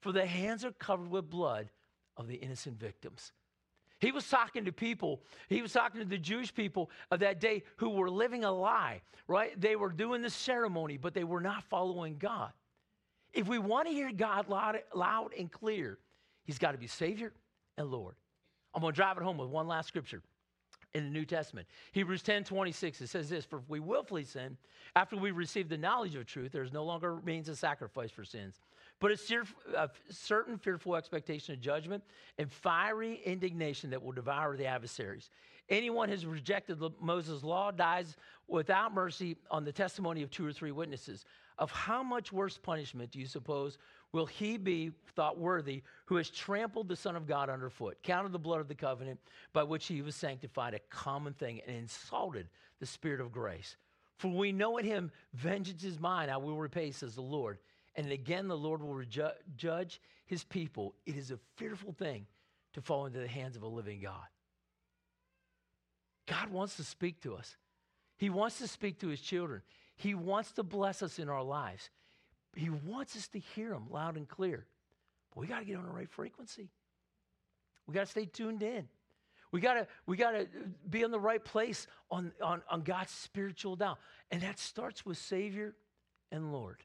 For 0.00 0.12
the 0.12 0.24
hands 0.24 0.64
are 0.64 0.72
covered 0.72 1.10
with 1.10 1.28
blood 1.28 1.70
of 2.16 2.28
the 2.28 2.36
innocent 2.36 2.78
victims. 2.78 3.32
He 3.98 4.12
was 4.12 4.28
talking 4.28 4.66
to 4.66 4.72
people, 4.72 5.22
he 5.48 5.62
was 5.62 5.72
talking 5.72 6.00
to 6.00 6.06
the 6.06 6.18
Jewish 6.18 6.54
people 6.54 6.90
of 7.10 7.20
that 7.20 7.40
day 7.40 7.62
who 7.76 7.90
were 7.90 8.10
living 8.10 8.44
a 8.44 8.52
lie, 8.52 9.00
right? 9.26 9.58
They 9.58 9.74
were 9.74 9.90
doing 9.90 10.20
the 10.22 10.30
ceremony, 10.30 10.98
but 10.98 11.14
they 11.14 11.24
were 11.24 11.40
not 11.40 11.64
following 11.64 12.18
God. 12.18 12.52
If 13.32 13.48
we 13.48 13.58
want 13.58 13.88
to 13.88 13.94
hear 13.94 14.12
God 14.12 14.48
loud, 14.48 14.78
loud 14.94 15.32
and 15.38 15.50
clear, 15.50 15.98
He's 16.46 16.58
got 16.58 16.72
to 16.72 16.78
be 16.78 16.86
Savior 16.86 17.32
and 17.76 17.90
Lord. 17.90 18.14
I'm 18.74 18.80
going 18.80 18.92
to 18.92 18.96
drive 18.96 19.16
it 19.16 19.22
home 19.22 19.38
with 19.38 19.48
one 19.48 19.66
last 19.68 19.88
scripture 19.88 20.22
in 20.94 21.04
the 21.04 21.10
New 21.10 21.24
Testament. 21.24 21.66
Hebrews 21.92 22.22
10 22.22 22.44
26, 22.44 23.02
it 23.02 23.08
says 23.08 23.28
this 23.28 23.44
For 23.44 23.58
if 23.58 23.68
we 23.68 23.80
willfully 23.80 24.24
sin, 24.24 24.56
after 24.94 25.16
we 25.16 25.30
receive 25.30 25.68
the 25.68 25.76
knowledge 25.76 26.14
of 26.14 26.26
truth, 26.26 26.52
there 26.52 26.62
is 26.62 26.72
no 26.72 26.84
longer 26.84 27.16
remains 27.16 27.48
a 27.48 27.56
sacrifice 27.56 28.10
for 28.10 28.24
sins, 28.24 28.60
but 28.98 29.10
a, 29.10 29.90
certain 30.08 30.56
fearful 30.56 30.96
expectation 30.96 31.54
of 31.54 31.60
judgment 31.60 32.02
and 32.38 32.50
fiery 32.50 33.20
indignation 33.24 33.90
that 33.90 34.02
will 34.02 34.12
devour 34.12 34.56
the 34.56 34.66
adversaries. 34.66 35.30
Anyone 35.68 36.08
who's 36.08 36.24
rejected 36.24 36.80
Moses' 37.00 37.42
law 37.42 37.70
dies 37.70 38.16
without 38.46 38.94
mercy 38.94 39.36
on 39.50 39.64
the 39.64 39.72
testimony 39.72 40.22
of 40.22 40.30
two 40.30 40.46
or 40.46 40.52
three 40.52 40.70
witnesses. 40.70 41.24
Of 41.58 41.70
how 41.70 42.02
much 42.02 42.32
worse 42.32 42.58
punishment 42.58 43.10
do 43.10 43.18
you 43.18 43.26
suppose 43.26 43.78
will 44.12 44.26
he 44.26 44.56
be 44.56 44.92
thought 45.14 45.38
worthy 45.38 45.82
who 46.06 46.16
has 46.16 46.30
trampled 46.30 46.88
the 46.88 46.96
Son 46.96 47.16
of 47.16 47.26
God 47.26 47.50
underfoot, 47.50 47.98
counted 48.02 48.32
the 48.32 48.38
blood 48.38 48.60
of 48.60 48.68
the 48.68 48.74
covenant 48.74 49.20
by 49.52 49.62
which 49.62 49.86
he 49.86 50.02
was 50.02 50.14
sanctified 50.14 50.74
a 50.74 50.78
common 50.90 51.32
thing, 51.32 51.60
and 51.66 51.76
insulted 51.76 52.48
the 52.80 52.86
Spirit 52.86 53.20
of 53.20 53.32
grace? 53.32 53.76
For 54.18 54.28
we 54.28 54.52
know 54.52 54.78
in 54.78 54.86
him 54.86 55.10
vengeance 55.34 55.84
is 55.84 56.00
mine, 56.00 56.30
I 56.30 56.36
will 56.38 56.56
repay, 56.56 56.90
says 56.90 57.14
the 57.14 57.20
Lord. 57.22 57.58
And 57.96 58.10
again, 58.10 58.48
the 58.48 58.56
Lord 58.56 58.82
will 58.82 59.02
judge 59.56 60.00
his 60.26 60.44
people. 60.44 60.94
It 61.06 61.16
is 61.16 61.30
a 61.30 61.38
fearful 61.56 61.92
thing 61.92 62.26
to 62.74 62.80
fall 62.80 63.06
into 63.06 63.18
the 63.18 63.28
hands 63.28 63.56
of 63.56 63.62
a 63.62 63.68
living 63.68 64.00
God. 64.00 64.26
God 66.26 66.50
wants 66.50 66.76
to 66.76 66.84
speak 66.84 67.20
to 67.22 67.34
us. 67.34 67.56
He 68.18 68.30
wants 68.30 68.58
to 68.58 68.68
speak 68.68 68.98
to 69.00 69.08
his 69.08 69.20
children. 69.20 69.62
He 69.96 70.14
wants 70.14 70.52
to 70.52 70.62
bless 70.62 71.02
us 71.02 71.18
in 71.18 71.28
our 71.28 71.42
lives. 71.42 71.88
He 72.56 72.70
wants 72.70 73.16
us 73.16 73.28
to 73.28 73.38
hear 73.38 73.72
him 73.72 73.84
loud 73.90 74.16
and 74.16 74.28
clear. 74.28 74.66
But 75.34 75.40
we 75.40 75.46
got 75.46 75.60
to 75.60 75.64
get 75.64 75.76
on 75.76 75.84
the 75.84 75.90
right 75.90 76.10
frequency. 76.10 76.70
We 77.86 77.94
got 77.94 78.00
to 78.00 78.10
stay 78.10 78.24
tuned 78.24 78.62
in. 78.62 78.88
We 79.52 79.60
gotta, 79.60 79.86
we 80.06 80.16
gotta 80.16 80.40
uh, 80.40 80.66
be 80.90 81.02
in 81.02 81.10
the 81.10 81.20
right 81.20 81.42
place 81.42 81.86
on, 82.10 82.32
on, 82.42 82.62
on 82.68 82.82
God's 82.82 83.12
spiritual 83.12 83.76
dial. 83.76 83.98
And 84.30 84.42
that 84.42 84.58
starts 84.58 85.06
with 85.06 85.18
Savior 85.18 85.76
and 86.32 86.52
Lord. 86.52 86.82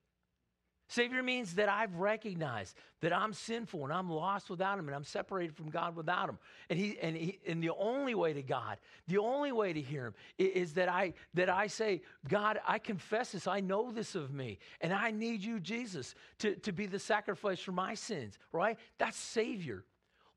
Savior 0.91 1.23
means 1.23 1.53
that 1.53 1.69
I've 1.69 1.95
recognized 1.95 2.75
that 2.99 3.13
I'm 3.13 3.31
sinful 3.31 3.85
and 3.85 3.93
I'm 3.93 4.09
lost 4.09 4.49
without 4.49 4.77
him 4.77 4.87
and 4.89 4.95
I'm 4.95 5.05
separated 5.05 5.55
from 5.55 5.69
God 5.69 5.95
without 5.95 6.27
him. 6.27 6.37
And 6.69 6.77
he 6.77 6.99
and 7.01 7.15
he 7.15 7.39
and 7.47 7.63
the 7.63 7.71
only 7.79 8.13
way 8.13 8.33
to 8.33 8.41
God, 8.41 8.77
the 9.07 9.19
only 9.19 9.53
way 9.53 9.71
to 9.71 9.79
hear 9.79 10.07
him 10.07 10.13
is 10.37 10.73
that 10.73 10.89
I 10.89 11.13
that 11.33 11.47
I 11.47 11.67
say, 11.67 12.01
God, 12.27 12.59
I 12.67 12.77
confess 12.77 13.31
this. 13.31 13.47
I 13.47 13.61
know 13.61 13.89
this 13.89 14.15
of 14.15 14.33
me. 14.33 14.59
And 14.81 14.91
I 14.91 15.11
need 15.11 15.41
you, 15.41 15.61
Jesus, 15.61 16.13
to, 16.39 16.55
to 16.55 16.73
be 16.73 16.87
the 16.87 16.99
sacrifice 16.99 17.61
for 17.61 17.71
my 17.71 17.93
sins, 17.93 18.37
right? 18.51 18.77
That's 18.97 19.17
Savior. 19.17 19.85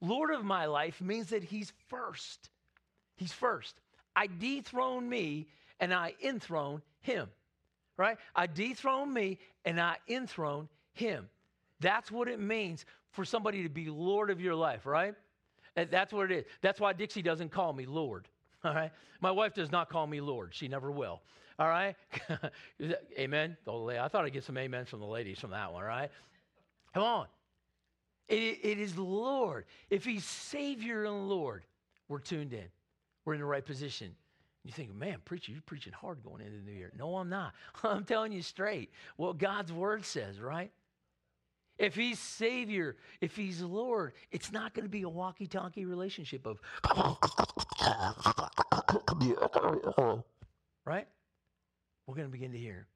Lord 0.01 0.31
of 0.31 0.45
my 0.45 0.67
life 0.67 1.01
means 1.01 1.31
that 1.31 1.43
he's 1.43 1.73
first. 1.89 2.51
He's 3.17 3.33
first. 3.33 3.81
I 4.15 4.29
dethrone 4.29 5.09
me 5.09 5.49
and 5.81 5.93
I 5.93 6.15
enthrone 6.23 6.81
him 7.01 7.29
right? 7.97 8.17
I 8.35 8.47
dethrone 8.47 9.13
me 9.13 9.39
and 9.65 9.81
I 9.81 9.97
enthrone 10.09 10.69
him. 10.93 11.29
That's 11.81 12.11
what 12.11 12.29
it 12.29 12.41
means 12.41 12.85
for 13.11 13.25
somebody 13.25 13.63
to 13.63 13.69
be 13.69 13.89
Lord 13.89 14.31
of 14.31 14.41
your 14.41 14.55
life, 14.55 14.87
right? 14.87 15.15
And 15.77 15.91
that's 15.91 16.13
what 16.13 16.31
it 16.31 16.39
is. 16.39 16.45
That's 16.63 16.81
why 16.81 16.93
Dixie 16.93 17.23
doesn't 17.23 17.51
call 17.51 17.73
me 17.73 17.87
Lord, 17.87 18.29
all 18.65 18.75
right? 18.75 18.93
My 19.21 19.31
wife 19.31 19.55
does 19.55 19.71
not 19.73 19.89
call 19.89 20.07
me 20.07 20.21
Lord. 20.21 20.55
She 20.55 20.69
never 20.69 20.91
will, 20.91 21.21
all 21.59 21.69
right? 21.69 21.97
amen? 23.19 23.57
I 23.67 24.09
thought 24.09 24.25
I'd 24.25 24.33
get 24.33 24.45
some 24.45 24.57
amens 24.57 24.89
from 24.89 25.01
the 25.01 25.07
ladies 25.07 25.39
from 25.39 25.51
that 25.51 25.73
one, 25.73 25.85
right? 25.85 26.11
Come 26.93 27.03
on. 27.03 27.27
It, 28.29 28.61
it 28.63 28.79
is 28.79 28.97
Lord. 28.97 29.67
If 29.91 30.05
He's 30.05 30.25
Savior 30.25 31.05
and 31.05 31.29
Lord, 31.29 31.65
we're 32.09 32.21
tuned 32.21 32.53
in. 32.53 32.67
We're 33.25 33.35
in 33.35 33.41
the 33.41 33.47
right 33.47 33.65
position. 33.65 34.15
You 34.65 34.73
think, 34.73 34.95
man, 34.95 35.19
preacher, 35.25 35.53
you're 35.53 35.61
preaching 35.61 35.93
hard 35.93 36.23
going 36.23 36.41
into 36.41 36.57
the 36.57 36.63
new 36.63 36.73
year. 36.73 36.91
No, 36.99 37.17
I'm 37.17 37.29
not. 37.29 37.53
I'm 37.85 38.05
telling 38.05 38.33
you 38.33 38.43
straight 38.43 38.91
what 39.17 39.39
God's 39.39 39.73
word 39.73 40.05
says, 40.05 40.41
right? 40.41 40.73
If 41.79 41.95
he's 41.97 42.19
Savior, 42.19 42.97
if 43.21 43.37
he's 43.37 43.61
Lord, 43.61 44.13
it's 44.31 44.53
not 44.53 44.75
going 44.75 44.85
to 44.85 44.91
be 44.91 45.03
a 45.03 45.09
walkie 45.09 45.49
talkie 45.49 45.85
relationship 45.85 46.47
of, 46.47 46.61
right? 50.87 51.09
We're 52.07 52.15
going 52.15 52.29
to 52.29 52.33
begin 52.33 52.53
to 52.53 52.59
hear. 52.59 52.87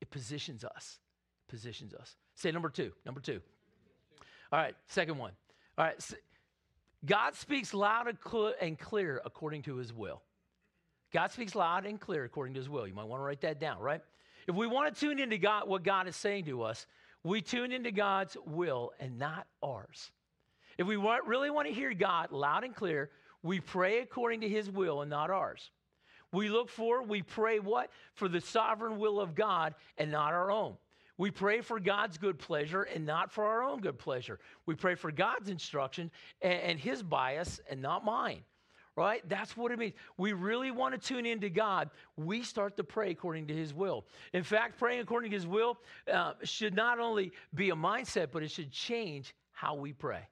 It 0.00 0.10
positions 0.10 0.64
us. 0.64 0.98
Positions 1.48 1.94
us. 1.94 2.16
Say 2.34 2.50
number 2.50 2.70
two. 2.70 2.92
Number 3.06 3.20
two. 3.20 3.40
All 4.52 4.58
right, 4.58 4.74
second 4.88 5.16
one. 5.16 5.32
All 5.76 5.84
right, 5.84 6.02
God 7.04 7.34
speaks 7.36 7.72
loud 7.72 8.08
and 8.60 8.78
clear 8.78 9.22
according 9.24 9.62
to 9.62 9.76
his 9.76 9.92
will. 9.92 10.22
God 11.12 11.30
speaks 11.30 11.54
loud 11.54 11.86
and 11.86 11.98
clear 11.98 12.24
according 12.24 12.54
to 12.54 12.60
his 12.60 12.68
will. 12.68 12.86
You 12.86 12.94
might 12.94 13.06
want 13.06 13.20
to 13.20 13.24
write 13.24 13.40
that 13.42 13.58
down, 13.58 13.80
right? 13.80 14.02
If 14.46 14.54
we 14.54 14.66
want 14.66 14.94
to 14.94 15.00
tune 15.00 15.18
into 15.18 15.38
God, 15.38 15.68
what 15.68 15.82
God 15.82 16.08
is 16.08 16.16
saying 16.16 16.44
to 16.46 16.62
us, 16.62 16.86
we 17.22 17.40
tune 17.40 17.72
into 17.72 17.90
God's 17.90 18.36
will 18.46 18.92
and 19.00 19.18
not 19.18 19.46
ours. 19.62 20.10
If 20.76 20.86
we 20.86 20.96
want, 20.96 21.26
really 21.26 21.50
want 21.50 21.66
to 21.66 21.74
hear 21.74 21.92
God 21.92 22.30
loud 22.30 22.64
and 22.64 22.74
clear, 22.74 23.10
we 23.42 23.60
pray 23.60 24.00
according 24.00 24.42
to 24.42 24.48
his 24.48 24.70
will 24.70 25.02
and 25.02 25.10
not 25.10 25.30
ours. 25.30 25.70
We 26.32 26.50
look 26.50 26.68
for, 26.68 27.02
we 27.02 27.22
pray 27.22 27.58
what? 27.58 27.90
For 28.14 28.28
the 28.28 28.40
sovereign 28.40 28.98
will 28.98 29.18
of 29.20 29.34
God 29.34 29.74
and 29.96 30.10
not 30.10 30.34
our 30.34 30.50
own. 30.50 30.76
We 31.16 31.30
pray 31.30 31.62
for 31.62 31.80
God's 31.80 32.16
good 32.16 32.38
pleasure 32.38 32.82
and 32.82 33.04
not 33.04 33.32
for 33.32 33.44
our 33.44 33.62
own 33.64 33.80
good 33.80 33.98
pleasure. 33.98 34.38
We 34.66 34.74
pray 34.76 34.94
for 34.94 35.10
God's 35.10 35.48
instruction 35.48 36.10
and, 36.42 36.60
and 36.60 36.78
his 36.78 37.02
bias 37.02 37.60
and 37.68 37.82
not 37.82 38.04
mine 38.04 38.42
right? 38.98 39.22
That's 39.28 39.56
what 39.56 39.70
it 39.70 39.78
means. 39.78 39.94
We 40.16 40.32
really 40.32 40.72
want 40.72 40.92
to 40.92 40.98
tune 40.98 41.24
into 41.24 41.48
God. 41.48 41.88
We 42.16 42.42
start 42.42 42.76
to 42.78 42.84
pray 42.84 43.12
according 43.12 43.46
to 43.46 43.54
His 43.54 43.72
will. 43.72 44.04
In 44.32 44.42
fact, 44.42 44.76
praying 44.76 44.98
according 44.98 45.30
to 45.30 45.36
His 45.36 45.46
will 45.46 45.78
uh, 46.12 46.32
should 46.42 46.74
not 46.74 46.98
only 46.98 47.30
be 47.54 47.70
a 47.70 47.76
mindset, 47.76 48.32
but 48.32 48.42
it 48.42 48.50
should 48.50 48.72
change 48.72 49.36
how 49.52 49.76
we 49.76 49.92
pray. 49.92 50.22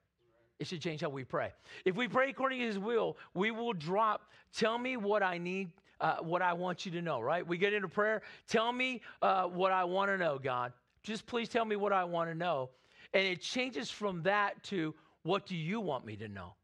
It 0.58 0.66
should 0.66 0.80
change 0.80 1.00
how 1.00 1.10
we 1.10 1.22
pray. 1.22 1.52
If 1.84 1.94
we 1.94 2.08
pray 2.08 2.28
according 2.28 2.58
to 2.58 2.66
His 2.66 2.78
will, 2.78 3.16
we 3.34 3.52
will 3.52 3.72
drop, 3.72 4.32
tell 4.52 4.78
me 4.78 4.96
what 4.96 5.22
I 5.22 5.38
need, 5.38 5.70
uh, 6.00 6.16
what 6.16 6.42
I 6.42 6.52
want 6.52 6.84
you 6.84 6.90
to 6.92 7.02
know, 7.02 7.20
right? 7.20 7.46
We 7.46 7.58
get 7.58 7.72
into 7.72 7.88
prayer, 7.88 8.22
tell 8.48 8.72
me 8.72 9.00
uh, 9.22 9.44
what 9.44 9.70
I 9.70 9.84
want 9.84 10.10
to 10.10 10.18
know, 10.18 10.40
God. 10.42 10.72
Just 11.04 11.24
please 11.24 11.48
tell 11.48 11.64
me 11.64 11.76
what 11.76 11.92
I 11.92 12.02
want 12.02 12.30
to 12.30 12.34
know. 12.34 12.70
And 13.14 13.24
it 13.24 13.40
changes 13.40 13.92
from 13.92 14.24
that 14.24 14.60
to, 14.64 14.92
what 15.22 15.46
do 15.46 15.54
you 15.54 15.78
want 15.78 16.04
me 16.04 16.16
to 16.16 16.26
know? 16.26 16.54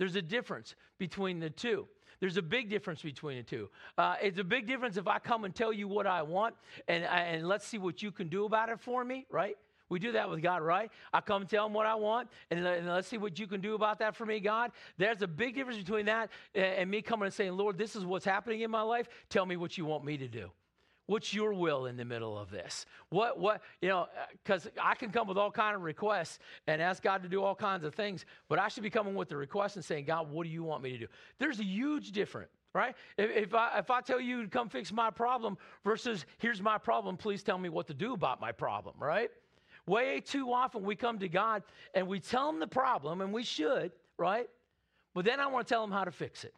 There's 0.00 0.16
a 0.16 0.22
difference 0.22 0.76
between 0.96 1.40
the 1.40 1.50
two. 1.50 1.86
There's 2.20 2.38
a 2.38 2.42
big 2.42 2.70
difference 2.70 3.02
between 3.02 3.36
the 3.36 3.42
two. 3.42 3.68
Uh, 3.98 4.16
it's 4.22 4.38
a 4.38 4.44
big 4.44 4.66
difference 4.66 4.96
if 4.96 5.06
I 5.06 5.18
come 5.18 5.44
and 5.44 5.54
tell 5.54 5.74
you 5.74 5.88
what 5.88 6.06
I 6.06 6.22
want 6.22 6.54
and, 6.88 7.04
and 7.04 7.46
let's 7.46 7.66
see 7.66 7.76
what 7.76 8.02
you 8.02 8.10
can 8.10 8.28
do 8.28 8.46
about 8.46 8.70
it 8.70 8.80
for 8.80 9.04
me, 9.04 9.26
right? 9.30 9.58
We 9.90 9.98
do 9.98 10.12
that 10.12 10.30
with 10.30 10.40
God, 10.40 10.62
right? 10.62 10.90
I 11.12 11.20
come 11.20 11.42
and 11.42 11.50
tell 11.50 11.66
him 11.66 11.74
what 11.74 11.84
I 11.84 11.96
want, 11.96 12.30
and, 12.50 12.66
and, 12.66 12.86
let's 12.86 13.08
see 13.08 13.18
what 13.18 13.38
you 13.38 13.46
can 13.46 13.60
do 13.60 13.74
about 13.74 13.98
that 13.98 14.16
for 14.16 14.24
me, 14.24 14.40
God. 14.40 14.70
There's 14.96 15.20
a 15.20 15.28
big 15.28 15.54
difference 15.54 15.78
between 15.78 16.06
that 16.06 16.30
and, 16.54 16.64
and 16.64 16.90
me 16.90 17.02
coming 17.02 17.26
and 17.26 17.34
saying, 17.34 17.52
Lord, 17.52 17.76
this 17.76 17.94
is 17.94 18.06
what's 18.06 18.24
happening 18.24 18.62
in 18.62 18.70
my 18.70 18.82
life. 18.82 19.06
Tell 19.28 19.44
me 19.44 19.58
what 19.58 19.76
you 19.76 19.84
want 19.84 20.04
me 20.04 20.16
to 20.16 20.28
do. 20.28 20.50
What's 21.10 21.34
your 21.34 21.52
will 21.52 21.86
in 21.86 21.96
the 21.96 22.04
middle 22.04 22.38
of 22.38 22.52
this? 22.52 22.86
What, 23.08 23.36
what, 23.36 23.62
you 23.82 23.88
know, 23.88 24.02
uh, 24.02 24.26
because 24.44 24.68
I 24.80 24.94
can 24.94 25.10
come 25.10 25.26
with 25.26 25.36
all 25.36 25.50
kind 25.50 25.74
of 25.74 25.82
requests 25.82 26.38
and 26.68 26.80
ask 26.80 27.02
God 27.02 27.24
to 27.24 27.28
do 27.28 27.42
all 27.42 27.56
kinds 27.56 27.82
of 27.82 27.96
things, 27.96 28.24
but 28.48 28.60
I 28.60 28.68
should 28.68 28.84
be 28.84 28.90
coming 28.90 29.16
with 29.16 29.28
the 29.28 29.36
request 29.36 29.74
and 29.74 29.84
saying, 29.84 30.04
God, 30.04 30.30
what 30.30 30.44
do 30.44 30.50
you 30.50 30.62
want 30.62 30.84
me 30.84 30.92
to 30.92 30.98
do? 30.98 31.06
There's 31.40 31.58
a 31.58 31.64
huge 31.64 32.12
difference 32.12 32.52
right? 32.72 32.94
If, 33.18 33.30
if, 33.48 33.54
I, 33.54 33.78
if 33.80 33.90
I 33.90 34.00
tell 34.00 34.20
you 34.20 34.44
to 34.44 34.48
come 34.48 34.68
fix 34.68 34.92
my 34.92 35.10
problem 35.10 35.58
versus 35.82 36.24
here's 36.38 36.62
my 36.62 36.78
problem, 36.78 37.16
please 37.16 37.42
tell 37.42 37.58
me 37.58 37.68
what 37.68 37.88
to 37.88 37.94
do 37.94 38.14
about 38.14 38.40
my 38.40 38.52
problem, 38.52 38.94
right? 39.00 39.32
Way 39.88 40.20
too 40.20 40.52
often 40.52 40.84
we 40.84 40.94
come 40.94 41.18
to 41.18 41.28
God 41.28 41.64
and 41.94 42.06
we 42.06 42.20
tell 42.20 42.48
him 42.48 42.60
the 42.60 42.68
problem, 42.68 43.22
and 43.22 43.32
we 43.32 43.42
should, 43.42 43.90
right? 44.18 44.48
But 45.14 45.24
then 45.24 45.40
I 45.40 45.48
want 45.48 45.66
to 45.66 45.74
tell 45.74 45.82
him 45.82 45.90
how 45.90 46.04
to 46.04 46.12
fix 46.12 46.44
it. 46.44 46.54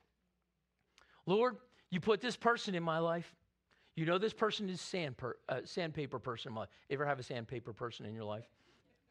Lord, 1.24 1.56
you 1.88 1.98
put 1.98 2.20
this 2.20 2.36
person 2.36 2.74
in 2.74 2.82
my 2.82 2.98
life. 2.98 3.34
You 3.94 4.06
know 4.06 4.18
this 4.18 4.32
person 4.32 4.68
is 4.70 4.80
sand 4.80 5.16
per, 5.16 5.36
uh, 5.48 5.60
sandpaper 5.64 6.18
person. 6.18 6.56
Ever 6.90 7.04
have 7.04 7.18
a 7.18 7.22
sandpaper 7.22 7.72
person 7.72 8.06
in 8.06 8.14
your 8.14 8.24
life? 8.24 8.46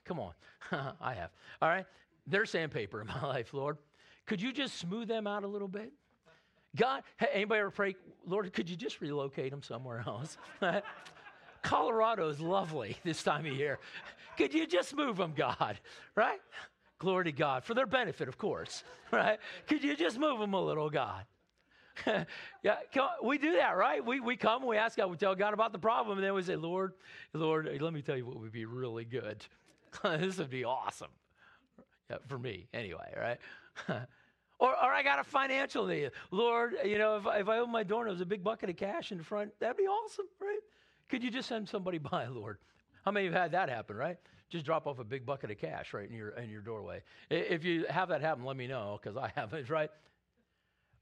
Come 0.05 0.19
on. 0.19 0.33
I 1.01 1.13
have. 1.13 1.29
All 1.61 1.69
right. 1.69 1.85
They're 2.27 2.45
sandpaper 2.45 3.01
in 3.01 3.07
my 3.21 3.21
life, 3.21 3.53
Lord. 3.53 3.77
Could 4.25 4.41
you 4.41 4.51
just 4.51 4.77
smooth 4.77 5.07
them 5.07 5.27
out 5.27 5.43
a 5.43 5.47
little 5.47 5.67
bit? 5.67 5.91
God, 6.75 7.03
hey, 7.17 7.27
anybody 7.33 7.59
ever 7.59 7.71
pray, 7.71 7.95
Lord, 8.25 8.51
could 8.53 8.69
you 8.69 8.77
just 8.77 9.01
relocate 9.01 9.51
them 9.51 9.61
somewhere 9.61 10.03
else? 10.07 10.37
Colorado 11.61 12.29
is 12.29 12.39
lovely 12.39 12.97
this 13.03 13.21
time 13.23 13.45
of 13.45 13.53
year. 13.53 13.79
Could 14.37 14.53
you 14.53 14.65
just 14.65 14.95
move 14.95 15.17
them, 15.17 15.33
God? 15.35 15.79
Right? 16.15 16.39
Glory 16.97 17.25
to 17.25 17.31
God. 17.31 17.63
For 17.63 17.73
their 17.73 17.85
benefit, 17.85 18.27
of 18.27 18.37
course. 18.37 18.83
Right? 19.11 19.39
Could 19.67 19.83
you 19.83 19.95
just 19.95 20.17
move 20.17 20.39
them 20.39 20.53
a 20.53 20.61
little, 20.61 20.89
God? 20.89 21.25
yeah, 22.63 22.77
we 23.23 23.37
do 23.37 23.53
that, 23.53 23.71
right? 23.71 24.03
We, 24.05 24.19
we 24.19 24.35
come, 24.35 24.65
we 24.65 24.77
ask 24.77 24.97
God, 24.97 25.09
we 25.09 25.17
tell 25.17 25.35
God 25.35 25.53
about 25.53 25.71
the 25.71 25.79
problem, 25.79 26.17
and 26.17 26.25
then 26.25 26.33
we 26.33 26.43
say, 26.43 26.55
Lord, 26.55 26.93
Lord, 27.33 27.69
let 27.79 27.93
me 27.93 28.01
tell 28.01 28.17
you 28.17 28.25
what 28.25 28.39
would 28.39 28.51
be 28.51 28.65
really 28.65 29.05
good. 29.05 29.45
this 30.03 30.37
would 30.37 30.49
be 30.49 30.63
awesome. 30.63 31.11
Yeah, 32.09 32.17
for 32.27 32.37
me, 32.37 32.67
anyway, 32.73 33.13
right? 33.17 33.39
or, 34.59 34.69
or 34.69 34.93
I 34.93 35.01
got 35.03 35.19
a 35.19 35.23
financial 35.23 35.87
need. 35.87 36.11
Lord, 36.29 36.75
you 36.83 36.97
know, 36.97 37.17
if, 37.17 37.23
if 37.41 37.47
I 37.47 37.59
open 37.59 37.71
my 37.71 37.83
door 37.83 38.01
and 38.01 38.09
there's 38.11 38.21
a 38.21 38.25
big 38.25 38.43
bucket 38.43 38.69
of 38.69 38.77
cash 38.77 39.11
in 39.11 39.17
the 39.17 39.23
front, 39.23 39.51
that'd 39.59 39.77
be 39.77 39.83
awesome, 39.83 40.27
right? 40.39 40.59
Could 41.09 41.23
you 41.23 41.31
just 41.31 41.49
send 41.49 41.67
somebody 41.67 41.97
by, 41.97 42.27
Lord? 42.27 42.57
How 43.05 43.11
many 43.11 43.25
have 43.25 43.35
had 43.35 43.51
that 43.53 43.69
happen, 43.69 43.95
right? 43.95 44.17
Just 44.49 44.65
drop 44.65 44.85
off 44.85 44.99
a 44.99 45.03
big 45.03 45.25
bucket 45.25 45.49
of 45.49 45.57
cash 45.57 45.93
right 45.93 46.07
in 46.09 46.15
your, 46.15 46.29
in 46.31 46.49
your 46.49 46.61
doorway. 46.61 47.01
If 47.29 47.63
you 47.63 47.85
have 47.89 48.09
that 48.09 48.21
happen, 48.21 48.43
let 48.43 48.57
me 48.57 48.67
know 48.67 48.99
because 49.01 49.17
I 49.17 49.31
haven't, 49.35 49.69
right? 49.69 49.89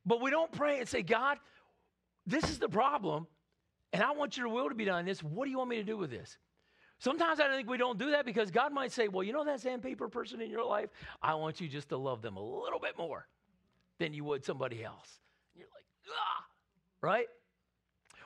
But 0.05 0.21
we 0.21 0.31
don't 0.31 0.51
pray 0.51 0.79
and 0.79 0.87
say, 0.87 1.01
God, 1.01 1.37
this 2.25 2.43
is 2.49 2.59
the 2.59 2.69
problem, 2.69 3.27
and 3.91 4.03
I 4.03 4.11
want 4.11 4.37
your 4.37 4.49
will 4.49 4.69
to 4.69 4.75
be 4.75 4.85
done. 4.85 4.99
in 4.99 5.05
This, 5.05 5.23
what 5.23 5.45
do 5.45 5.51
you 5.51 5.57
want 5.57 5.69
me 5.69 5.77
to 5.77 5.83
do 5.83 5.97
with 5.97 6.09
this? 6.11 6.37
Sometimes 6.99 7.39
I 7.39 7.47
think 7.47 7.69
we 7.69 7.77
don't 7.77 7.97
do 7.97 8.11
that 8.11 8.25
because 8.25 8.51
God 8.51 8.73
might 8.73 8.91
say, 8.91 9.07
Well, 9.07 9.23
you 9.23 9.31
know 9.31 9.45
that 9.45 9.61
sandpaper 9.61 10.09
person 10.09 10.41
in 10.41 10.49
your 10.49 10.65
life? 10.65 10.89
I 11.21 11.35
want 11.35 11.61
you 11.61 11.67
just 11.67 11.89
to 11.89 11.97
love 11.97 12.21
them 12.21 12.35
a 12.35 12.43
little 12.43 12.79
bit 12.79 12.97
more 12.97 13.27
than 13.99 14.13
you 14.13 14.23
would 14.25 14.43
somebody 14.43 14.83
else. 14.83 15.19
And 15.53 15.61
you're 15.61 15.69
like, 15.73 15.85
ah, 16.09 16.45
right? 17.01 17.27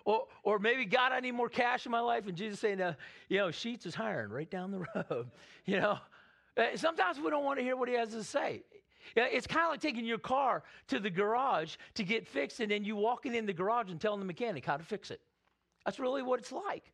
Or, 0.06 0.28
or 0.44 0.60
maybe, 0.60 0.86
God, 0.86 1.12
I 1.12 1.20
need 1.20 1.32
more 1.32 1.50
cash 1.50 1.86
in 1.86 1.92
my 1.92 2.00
life. 2.00 2.28
And 2.28 2.36
Jesus 2.36 2.60
saying, 2.60 2.80
you 3.30 3.38
know, 3.38 3.48
Sheetz 3.48 3.86
is 3.86 3.96
hiring 3.96 4.32
right 4.32 4.50
down 4.50 4.72
the 4.72 4.80
road. 5.10 5.32
you 5.66 5.80
know, 5.80 5.98
uh, 6.58 6.64
sometimes 6.76 7.20
we 7.20 7.30
don't 7.30 7.44
want 7.44 7.60
to 7.60 7.64
hear 7.64 7.76
what 7.76 7.90
he 7.90 7.96
has 7.96 8.10
to 8.10 8.24
say. 8.24 8.64
It's 9.16 9.48
kind 9.48 9.66
of 9.66 9.72
like 9.72 9.82
taking 9.82 10.06
your 10.06 10.18
car 10.18 10.64
to 10.88 11.00
the 11.00 11.10
garage 11.10 11.76
to 11.96 12.04
get 12.04 12.28
fixed, 12.28 12.60
and 12.60 12.72
then 12.72 12.84
you 12.84 12.96
walking 12.96 13.36
in 13.36 13.46
the 13.46 13.54
garage 13.54 13.90
and 13.90 14.00
telling 14.00 14.20
the 14.20 14.26
mechanic 14.26 14.66
how 14.66 14.78
to 14.78 14.84
fix 14.84 15.12
it. 15.12 15.22
That's 15.86 16.00
really 16.00 16.22
what 16.22 16.40
it's 16.40 16.52
like. 16.52 16.92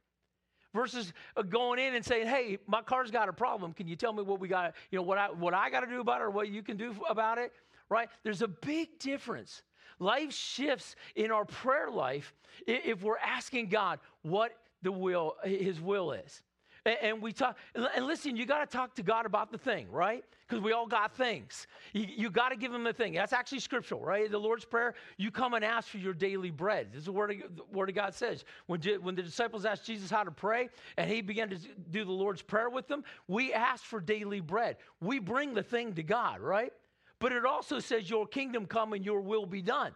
Versus 0.74 1.14
uh, 1.36 1.42
going 1.42 1.80
in 1.80 1.96
and 1.96 2.06
saying, 2.06 2.28
"Hey, 2.28 2.60
my 2.68 2.82
car's 2.82 3.10
got 3.10 3.28
a 3.28 3.34
problem. 3.34 3.74
Can 3.74 3.88
you 3.88 3.96
tell 3.96 4.14
me 4.14 4.22
what 4.22 4.40
we 4.40 4.48
got? 4.48 4.76
You 4.92 4.98
know 4.98 5.04
what 5.04 5.18
I 5.18 5.32
what 5.32 5.54
I 5.54 5.70
got 5.70 5.80
to 5.80 5.88
do 5.88 6.00
about 6.00 6.22
it, 6.22 6.26
or 6.26 6.30
what 6.30 6.50
you 6.50 6.62
can 6.62 6.78
do 6.78 6.96
about 7.10 7.40
it?" 7.40 7.52
Right? 7.90 8.08
There's 8.24 8.44
a 8.44 8.48
big 8.48 9.00
difference. 9.00 9.64
Life 9.98 10.32
shifts 10.32 10.96
in 11.16 11.32
our 11.32 11.44
prayer 11.44 11.90
life 11.90 12.34
if 12.68 13.02
we're 13.02 13.18
asking 13.18 13.70
God 13.70 14.00
what 14.22 14.52
the 14.82 14.92
will, 14.92 15.36
His 15.44 15.82
will 15.82 16.12
is. 16.12 16.42
And, 16.86 17.22
we 17.22 17.34
talk, 17.34 17.58
and 17.76 18.06
listen, 18.06 18.36
you 18.36 18.46
got 18.46 18.60
to 18.60 18.78
talk 18.78 18.96
to 18.96 19.04
God 19.04 19.26
about 19.26 19.52
the 19.52 19.58
thing, 19.58 19.92
right? 19.92 20.24
Because 20.48 20.64
we 20.64 20.72
all 20.72 20.88
got 20.88 21.16
things. 21.16 21.68
You, 21.94 22.06
you 22.08 22.30
got 22.30 22.50
to 22.50 22.56
give 22.56 22.74
him 22.74 22.84
the 22.84 22.94
thing. 22.94 23.14
That's 23.14 23.34
actually 23.34 23.60
scriptural, 23.60 24.02
right? 24.02 24.30
The 24.32 24.40
Lord's 24.40 24.66
Prayer, 24.66 24.96
you 25.18 25.30
come 25.30 25.54
and 25.54 25.66
ask 25.66 25.90
for 25.90 25.98
your 25.98 26.14
daily 26.14 26.52
bread. 26.52 26.88
This 26.92 27.00
is 27.00 27.06
the 27.06 27.12
word 27.12 27.32
of, 27.32 27.38
the 27.56 27.64
word 27.72 27.90
of 27.90 27.96
God 27.96 28.14
says. 28.14 28.46
When, 28.68 28.82
when 29.02 29.16
the 29.16 29.24
disciples 29.24 29.66
asked 29.66 29.86
Jesus 29.86 30.10
how 30.10 30.24
to 30.24 30.32
pray, 30.32 30.70
and 30.98 31.10
he 31.10 31.22
began 31.22 31.50
to 31.50 31.58
do 31.92 32.06
the 32.06 32.12
Lord's 32.12 32.42
Prayer 32.42 32.70
with 32.70 32.88
them, 32.88 33.04
we 33.28 33.54
ask 33.54 33.84
for 33.84 34.00
daily 34.00 34.40
bread. 34.40 34.78
We 35.02 35.20
bring 35.20 35.54
the 35.54 35.64
thing 35.64 35.94
to 35.96 36.04
God, 36.04 36.40
right? 36.40 36.72
But 37.20 37.34
it 37.34 37.46
also 37.46 37.80
says, 37.80 38.10
Your 38.10 38.26
kingdom 38.26 38.66
come 38.66 38.94
and 38.94 39.06
your 39.06 39.22
will 39.22 39.46
be 39.46 39.62
done. 39.62 39.92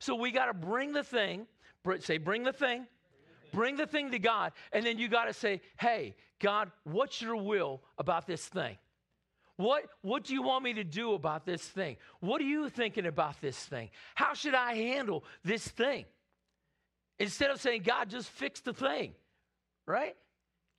So 0.00 0.14
we 0.14 0.32
got 0.32 0.46
to 0.46 0.54
bring 0.54 0.92
the 0.92 1.04
thing, 1.04 1.46
say, 2.00 2.18
bring 2.18 2.42
the 2.42 2.52
thing, 2.52 2.86
bring 3.54 3.76
the 3.76 3.86
thing 3.86 4.10
to 4.10 4.18
God, 4.18 4.52
and 4.72 4.84
then 4.84 4.98
you 4.98 5.08
got 5.08 5.26
to 5.26 5.32
say, 5.32 5.60
Hey, 5.78 6.16
God, 6.40 6.70
what's 6.84 7.22
your 7.22 7.36
will 7.36 7.82
about 7.98 8.26
this 8.26 8.44
thing? 8.44 8.76
What, 9.56 9.84
what 10.02 10.24
do 10.24 10.34
you 10.34 10.42
want 10.42 10.64
me 10.64 10.74
to 10.74 10.84
do 10.84 11.14
about 11.14 11.46
this 11.46 11.62
thing? 11.62 11.96
What 12.20 12.40
are 12.40 12.44
you 12.44 12.68
thinking 12.68 13.06
about 13.06 13.40
this 13.40 13.56
thing? 13.56 13.90
How 14.16 14.34
should 14.34 14.54
I 14.54 14.74
handle 14.74 15.24
this 15.44 15.66
thing? 15.66 16.06
Instead 17.20 17.50
of 17.50 17.60
saying, 17.60 17.82
God, 17.82 18.10
just 18.10 18.28
fix 18.28 18.60
the 18.60 18.72
thing, 18.72 19.12
right? 19.86 20.16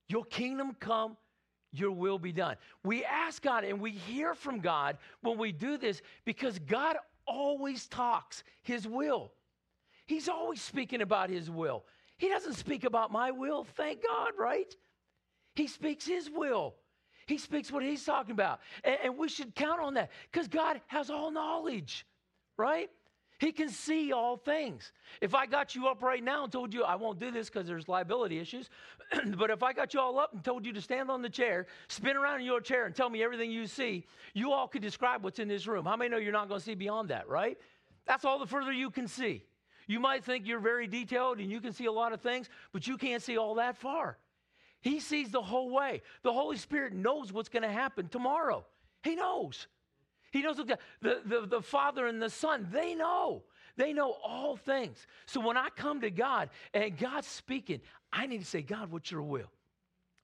Your 0.08 0.24
kingdom 0.24 0.76
come, 0.78 1.16
your 1.72 1.90
will 1.90 2.18
be 2.18 2.32
done. 2.32 2.56
We 2.84 3.04
ask 3.04 3.42
God 3.42 3.64
and 3.64 3.80
we 3.80 3.92
hear 3.92 4.34
from 4.34 4.60
God 4.60 4.98
when 5.22 5.38
we 5.38 5.52
do 5.52 5.78
this 5.78 6.02
because 6.26 6.58
God 6.58 6.96
always 7.26 7.86
talks 7.86 8.44
His 8.62 8.86
will. 8.86 9.32
He's 10.06 10.28
always 10.28 10.60
speaking 10.60 11.00
about 11.00 11.30
His 11.30 11.50
will. 11.50 11.84
He 12.18 12.28
doesn't 12.28 12.54
speak 12.54 12.84
about 12.84 13.12
my 13.12 13.30
will, 13.30 13.64
thank 13.64 14.02
God, 14.02 14.32
right? 14.38 14.72
He 15.54 15.66
speaks 15.66 16.06
His 16.06 16.30
will. 16.30 16.74
He 17.26 17.38
speaks 17.38 17.70
what 17.70 17.82
He's 17.82 18.04
talking 18.04 18.32
about. 18.32 18.60
And, 18.84 18.96
and 19.04 19.18
we 19.18 19.28
should 19.28 19.54
count 19.54 19.80
on 19.80 19.94
that 19.94 20.10
because 20.30 20.48
God 20.48 20.80
has 20.86 21.10
all 21.10 21.30
knowledge, 21.30 22.06
right? 22.56 22.88
He 23.38 23.52
can 23.52 23.68
see 23.68 24.12
all 24.12 24.38
things. 24.38 24.92
If 25.20 25.34
I 25.34 25.44
got 25.44 25.74
you 25.74 25.88
up 25.88 26.02
right 26.02 26.24
now 26.24 26.44
and 26.44 26.52
told 26.52 26.72
you, 26.72 26.84
I 26.84 26.94
won't 26.94 27.18
do 27.18 27.30
this 27.30 27.50
because 27.50 27.66
there's 27.66 27.86
liability 27.86 28.38
issues, 28.38 28.70
but 29.36 29.50
if 29.50 29.62
I 29.62 29.74
got 29.74 29.92
you 29.92 30.00
all 30.00 30.18
up 30.18 30.32
and 30.32 30.42
told 30.42 30.64
you 30.64 30.72
to 30.72 30.80
stand 30.80 31.10
on 31.10 31.20
the 31.20 31.28
chair, 31.28 31.66
spin 31.88 32.16
around 32.16 32.40
in 32.40 32.46
your 32.46 32.62
chair, 32.62 32.86
and 32.86 32.94
tell 32.94 33.10
me 33.10 33.22
everything 33.22 33.50
you 33.50 33.66
see, 33.66 34.06
you 34.32 34.52
all 34.52 34.66
could 34.66 34.80
describe 34.80 35.22
what's 35.22 35.38
in 35.38 35.48
this 35.48 35.66
room. 35.66 35.84
How 35.84 35.96
many 35.96 36.08
know 36.08 36.16
you're 36.16 36.32
not 36.32 36.48
going 36.48 36.60
to 36.60 36.64
see 36.64 36.74
beyond 36.74 37.10
that, 37.10 37.28
right? 37.28 37.58
That's 38.06 38.24
all 38.24 38.38
the 38.38 38.46
further 38.46 38.72
you 38.72 38.90
can 38.90 39.06
see. 39.06 39.44
You 39.86 40.00
might 40.00 40.24
think 40.24 40.46
you're 40.46 40.60
very 40.60 40.86
detailed 40.86 41.38
and 41.38 41.50
you 41.50 41.60
can 41.60 41.72
see 41.72 41.86
a 41.86 41.92
lot 41.92 42.12
of 42.12 42.20
things, 42.20 42.48
but 42.72 42.86
you 42.86 42.96
can't 42.96 43.22
see 43.22 43.36
all 43.36 43.54
that 43.56 43.76
far. 43.76 44.18
He 44.80 45.00
sees 45.00 45.30
the 45.30 45.42
whole 45.42 45.70
way. 45.70 46.02
The 46.22 46.32
Holy 46.32 46.56
Spirit 46.56 46.92
knows 46.92 47.32
what's 47.32 47.48
going 47.48 47.62
to 47.62 47.70
happen 47.70 48.08
tomorrow. 48.08 48.64
He 49.02 49.14
knows. 49.14 49.68
He 50.32 50.42
knows 50.42 50.56
the, 50.56 50.78
the, 51.00 51.46
the 51.48 51.62
Father 51.62 52.06
and 52.06 52.20
the 52.20 52.30
Son, 52.30 52.68
they 52.72 52.94
know. 52.94 53.44
They 53.76 53.92
know 53.92 54.16
all 54.24 54.56
things. 54.56 55.06
So 55.26 55.40
when 55.40 55.56
I 55.56 55.68
come 55.74 56.00
to 56.00 56.10
God 56.10 56.50
and 56.72 56.96
God's 56.96 57.26
speaking, 57.26 57.80
I 58.12 58.26
need 58.26 58.40
to 58.40 58.46
say, 58.46 58.62
God, 58.62 58.90
what's 58.90 59.10
your 59.10 59.22
will? 59.22 59.50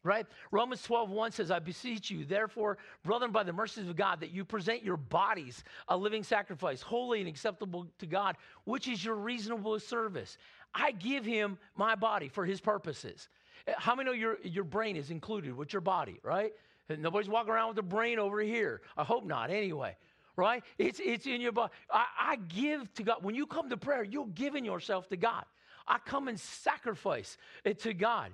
Right? 0.05 0.27
Romans 0.51 0.83
12, 0.83 1.11
1 1.11 1.33
says, 1.33 1.51
I 1.51 1.59
beseech 1.59 2.11
you, 2.11 2.25
therefore, 2.25 2.79
brethren, 3.05 3.31
by 3.31 3.43
the 3.43 3.53
mercies 3.53 3.89
of 3.89 3.97
God, 3.97 4.21
that 4.21 4.33
you 4.33 4.45
present 4.45 4.83
your 4.83 4.97
bodies 4.97 5.63
a 5.89 5.97
living 5.97 6.23
sacrifice, 6.23 6.83
holy 6.83 7.21
and 7.21 7.29
acceptable 7.29 7.87
to 7.99 8.07
God, 8.07 8.37
which 8.65 8.89
is 8.89 9.05
your 9.05 9.15
reasonable 9.15 9.79
service. 9.79 10.39
I 10.75 10.93
give 10.93 11.25
him 11.25 11.59
my 11.77 11.95
body 11.95 12.29
for 12.29 12.45
his 12.45 12.61
purposes. 12.61 13.29
Eh, 13.67 13.75
how 13.77 13.95
many 13.95 14.09
know 14.11 14.15
your, 14.15 14.39
your 14.43 14.65
brain 14.65 14.97
is 14.97 15.11
included 15.11 15.57
with 15.57 15.73
your 15.73 15.83
body, 15.83 16.19
right? 16.23 16.53
Eh, 16.91 16.97
nobody's 16.99 17.29
walking 17.29 17.53
around 17.53 17.69
with 17.69 17.79
a 17.79 17.83
brain 17.83 18.19
over 18.19 18.41
here. 18.41 18.81
I 18.97 19.05
hope 19.05 19.25
not, 19.25 19.51
anyway. 19.51 19.97
Right? 20.35 20.65
It's, 20.79 20.99
it's 21.05 21.27
in 21.27 21.43
your 21.43 21.53
body. 21.53 21.73
I, 21.91 22.07
I 22.19 22.37
give 22.37 22.93
to 22.95 23.03
God. 23.03 23.19
When 23.21 23.35
you 23.35 23.47
come 23.47 23.69
to 23.69 23.77
prayer, 23.77 24.03
you're 24.03 24.27
giving 24.29 24.65
yourself 24.65 25.09
to 25.11 25.17
God. 25.17 25.45
I 25.87 25.99
come 25.99 26.29
and 26.29 26.41
sacrifice 26.41 27.37
it 27.65 27.81
to 27.81 27.93
God. 27.93 28.33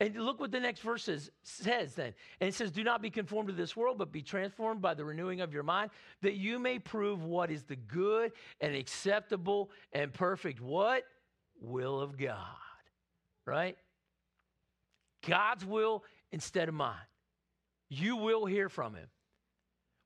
And 0.00 0.16
look 0.16 0.40
what 0.40 0.50
the 0.50 0.60
next 0.60 0.80
verse 0.80 1.04
says, 1.04 1.30
says 1.42 1.94
then. 1.94 2.14
And 2.40 2.48
it 2.48 2.54
says, 2.54 2.70
Do 2.70 2.82
not 2.82 3.02
be 3.02 3.10
conformed 3.10 3.50
to 3.50 3.54
this 3.54 3.76
world, 3.76 3.98
but 3.98 4.10
be 4.10 4.22
transformed 4.22 4.80
by 4.80 4.94
the 4.94 5.04
renewing 5.04 5.42
of 5.42 5.52
your 5.52 5.62
mind, 5.62 5.90
that 6.22 6.34
you 6.34 6.58
may 6.58 6.78
prove 6.78 7.22
what 7.22 7.50
is 7.50 7.64
the 7.64 7.76
good 7.76 8.32
and 8.62 8.74
acceptable 8.74 9.70
and 9.92 10.12
perfect 10.12 10.60
what? 10.60 11.04
Will 11.60 12.00
of 12.00 12.16
God. 12.16 12.38
Right? 13.46 13.76
God's 15.26 15.66
will 15.66 16.02
instead 16.32 16.70
of 16.70 16.74
mine. 16.74 16.96
You 17.90 18.16
will 18.16 18.46
hear 18.46 18.70
from 18.70 18.94
him. 18.94 19.08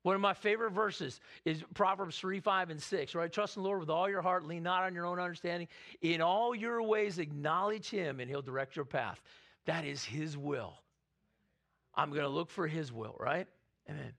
One 0.03 0.13
of 0.13 0.21
my 0.21 0.33
favorite 0.33 0.71
verses 0.71 1.19
is 1.45 1.63
Proverbs 1.73 2.17
3, 2.19 2.39
5, 2.39 2.69
and 2.69 2.81
6, 2.81 3.15
right? 3.15 3.31
Trust 3.31 3.57
in 3.57 3.63
the 3.63 3.67
Lord 3.67 3.79
with 3.79 3.89
all 3.89 4.07
your 4.07 4.21
heart, 4.21 4.45
lean 4.45 4.61
not 4.61 4.83
on 4.83 4.93
your 4.93 5.05
own 5.05 5.19
understanding. 5.19 5.67
In 6.01 6.21
all 6.21 6.53
your 6.53 6.83
ways, 6.83 7.17
acknowledge 7.17 7.89
him, 7.89 8.19
and 8.19 8.29
he'll 8.29 8.43
direct 8.43 8.75
your 8.75 8.85
path. 8.85 9.19
That 9.65 9.85
is 9.85 10.03
His 10.03 10.37
will. 10.37 10.73
I'm 11.93 12.09
going 12.09 12.23
to 12.23 12.29
look 12.29 12.49
for 12.49 12.67
His 12.67 12.91
will, 12.91 13.15
right? 13.19 13.47
Amen. 13.89 14.13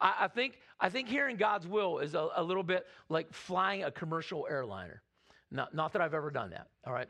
I, 0.00 0.14
I, 0.20 0.28
think, 0.28 0.58
I 0.80 0.88
think 0.88 1.08
hearing 1.08 1.36
God's 1.36 1.66
will 1.66 1.98
is 1.98 2.14
a, 2.14 2.28
a 2.36 2.42
little 2.42 2.62
bit 2.62 2.86
like 3.08 3.32
flying 3.32 3.84
a 3.84 3.90
commercial 3.90 4.46
airliner. 4.48 5.02
Not, 5.50 5.74
not 5.74 5.92
that 5.92 6.02
I've 6.02 6.14
ever 6.14 6.30
done 6.30 6.50
that, 6.50 6.68
all 6.86 6.92
right? 6.92 7.08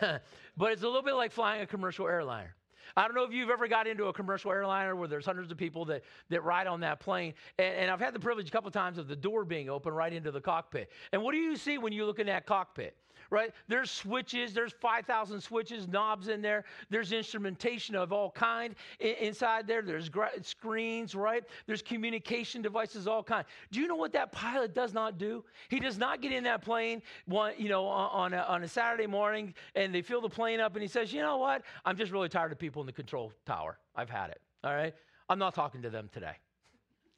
but 0.56 0.72
it's 0.72 0.82
a 0.82 0.86
little 0.86 1.02
bit 1.02 1.14
like 1.14 1.32
flying 1.32 1.62
a 1.62 1.66
commercial 1.66 2.06
airliner. 2.06 2.54
I 2.96 3.06
don't 3.06 3.14
know 3.14 3.24
if 3.24 3.32
you've 3.32 3.50
ever 3.50 3.68
got 3.68 3.86
into 3.86 4.06
a 4.06 4.12
commercial 4.12 4.50
airliner 4.50 4.96
where 4.96 5.06
there's 5.06 5.26
hundreds 5.26 5.52
of 5.52 5.58
people 5.58 5.84
that, 5.86 6.02
that 6.28 6.42
ride 6.42 6.66
on 6.66 6.80
that 6.80 7.00
plane. 7.00 7.34
And, 7.58 7.74
and 7.74 7.90
I've 7.90 8.00
had 8.00 8.14
the 8.14 8.20
privilege 8.20 8.48
a 8.48 8.50
couple 8.50 8.68
of 8.68 8.74
times 8.74 8.98
of 8.98 9.06
the 9.06 9.16
door 9.16 9.44
being 9.44 9.68
open 9.68 9.92
right 9.92 10.12
into 10.12 10.30
the 10.30 10.40
cockpit. 10.40 10.90
And 11.12 11.22
what 11.22 11.32
do 11.32 11.38
you 11.38 11.56
see 11.56 11.78
when 11.78 11.92
you 11.92 12.04
look 12.04 12.18
in 12.18 12.26
that 12.26 12.46
cockpit? 12.46 12.96
Right? 13.30 13.52
There's 13.68 13.90
switches, 13.90 14.52
there's 14.52 14.72
5,000 14.72 15.40
switches, 15.40 15.88
knobs 15.88 16.28
in 16.28 16.42
there. 16.42 16.64
There's 16.90 17.12
instrumentation 17.12 17.94
of 17.94 18.12
all 18.12 18.30
kind 18.30 18.74
inside 18.98 19.66
there. 19.66 19.82
There's 19.82 20.10
screens, 20.42 21.14
right? 21.14 21.44
There's 21.66 21.82
communication 21.82 22.62
devices, 22.62 23.06
all 23.06 23.22
kind. 23.22 23.44
Do 23.70 23.80
you 23.80 23.86
know 23.86 23.96
what 23.96 24.12
that 24.12 24.32
pilot 24.32 24.74
does 24.74 24.92
not 24.92 25.18
do? 25.18 25.44
He 25.68 25.80
does 25.80 25.98
not 25.98 26.20
get 26.20 26.32
in 26.32 26.44
that 26.44 26.62
plane, 26.62 27.02
one, 27.26 27.54
you 27.56 27.68
know, 27.68 27.86
on 27.86 28.34
a, 28.34 28.38
on 28.38 28.64
a 28.64 28.68
Saturday 28.68 29.06
morning, 29.06 29.54
and 29.74 29.94
they 29.94 30.02
fill 30.02 30.20
the 30.20 30.28
plane 30.28 30.60
up, 30.60 30.74
and 30.74 30.82
he 30.82 30.88
says, 30.88 31.12
you 31.12 31.22
know 31.22 31.38
what? 31.38 31.62
I'm 31.84 31.96
just 31.96 32.12
really 32.12 32.28
tired 32.28 32.52
of 32.52 32.58
people 32.58 32.82
in 32.82 32.86
the 32.86 32.92
control 32.92 33.32
tower. 33.46 33.78
I've 33.94 34.10
had 34.10 34.30
it. 34.30 34.40
All 34.64 34.74
right, 34.74 34.94
I'm 35.28 35.38
not 35.38 35.54
talking 35.54 35.82
to 35.82 35.90
them 35.90 36.10
today. 36.12 36.34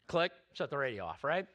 Click, 0.09 0.33
shut 0.53 0.70
the 0.70 0.79
radio 0.79 1.05
off. 1.05 1.25
Right? 1.25 1.46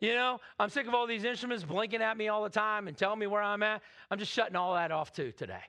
You 0.00 0.14
know, 0.14 0.38
I'm 0.60 0.68
sick 0.70 0.86
of 0.86 0.94
all 0.94 1.06
these 1.06 1.24
instruments 1.24 1.64
blinking 1.64 2.02
at 2.02 2.16
me 2.16 2.28
all 2.28 2.44
the 2.44 2.50
time 2.50 2.86
and 2.86 2.96
telling 2.96 3.18
me 3.18 3.26
where 3.26 3.42
I'm 3.42 3.62
at. 3.62 3.82
I'm 4.10 4.18
just 4.18 4.32
shutting 4.32 4.54
all 4.54 4.74
that 4.74 4.92
off 4.92 5.12
too 5.12 5.32
today, 5.32 5.62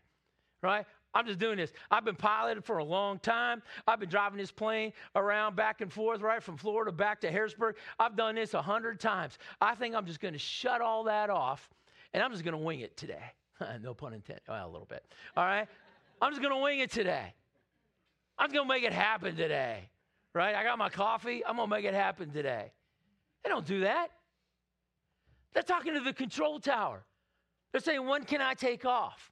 right? 0.61 0.85
I'm 1.13 1.25
just 1.25 1.39
doing 1.39 1.57
this. 1.57 1.73
I've 1.89 2.05
been 2.05 2.15
piloted 2.15 2.63
for 2.63 2.77
a 2.77 2.83
long 2.83 3.17
time. 3.17 3.63
I've 3.87 3.99
been 3.99 4.09
driving 4.09 4.37
this 4.37 4.51
plane 4.51 4.93
around 5.15 5.55
back 5.55 5.81
and 5.81 5.91
forth, 5.91 6.21
right, 6.21 6.43
from 6.43 6.57
Florida 6.57 6.91
back 6.91 7.21
to 7.21 7.31
Harrisburg. 7.31 7.77
I've 7.97 8.15
done 8.15 8.35
this 8.35 8.53
a 8.53 8.61
hundred 8.61 8.99
times. 8.99 9.39
I 9.59 9.73
think 9.73 9.95
I'm 9.95 10.05
just 10.05 10.19
going 10.19 10.33
to 10.33 10.39
shut 10.39 10.81
all 10.81 11.05
that 11.05 11.31
off 11.31 11.67
and 12.13 12.21
I'm 12.21 12.31
just 12.31 12.43
going 12.43 12.57
to 12.57 12.63
wing 12.63 12.81
it 12.81 12.95
today. 12.95 13.33
no 13.81 13.95
pun 13.95 14.13
intended. 14.13 14.43
Well, 14.47 14.67
a 14.67 14.69
little 14.69 14.87
bit. 14.87 15.03
All 15.35 15.45
right? 15.45 15.67
I'm 16.21 16.31
just 16.31 16.41
going 16.41 16.53
to 16.53 16.61
wing 16.61 16.79
it 16.79 16.91
today. 16.91 17.33
I'm 18.37 18.51
going 18.51 18.67
to 18.67 18.73
make 18.73 18.83
it 18.83 18.93
happen 18.93 19.35
today, 19.35 19.89
right? 20.35 20.55
I 20.55 20.63
got 20.63 20.77
my 20.77 20.89
coffee. 20.89 21.43
I'm 21.45 21.55
going 21.55 21.69
to 21.69 21.75
make 21.75 21.85
it 21.85 21.95
happen 21.95 22.29
today. 22.29 22.71
They 23.43 23.49
don't 23.49 23.65
do 23.65 23.81
that. 23.81 24.11
They're 25.53 25.63
talking 25.63 25.93
to 25.93 25.99
the 25.99 26.13
control 26.13 26.59
tower. 26.59 27.05
They're 27.71 27.81
saying, 27.81 28.05
when 28.05 28.23
can 28.23 28.41
I 28.41 28.53
take 28.53 28.85
off? 28.85 29.31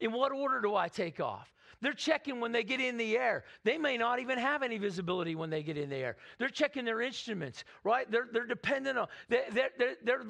In 0.00 0.12
what 0.12 0.32
order 0.32 0.60
do 0.60 0.74
I 0.74 0.88
take 0.88 1.20
off? 1.20 1.52
They're 1.80 1.92
checking 1.92 2.40
when 2.40 2.50
they 2.50 2.64
get 2.64 2.80
in 2.80 2.96
the 2.96 3.16
air. 3.16 3.44
They 3.62 3.78
may 3.78 3.96
not 3.96 4.18
even 4.18 4.38
have 4.38 4.62
any 4.62 4.78
visibility 4.78 5.36
when 5.36 5.48
they 5.48 5.62
get 5.62 5.78
in 5.78 5.90
the 5.90 5.96
air. 5.96 6.16
They're 6.38 6.48
checking 6.48 6.84
their 6.84 7.00
instruments, 7.00 7.64
right? 7.84 8.10
They're, 8.10 8.28
they're 8.32 8.46
dependent 8.46 8.98
on, 8.98 9.06
they're, 9.28 9.70
they're, 9.78 9.96
they're 10.02 10.26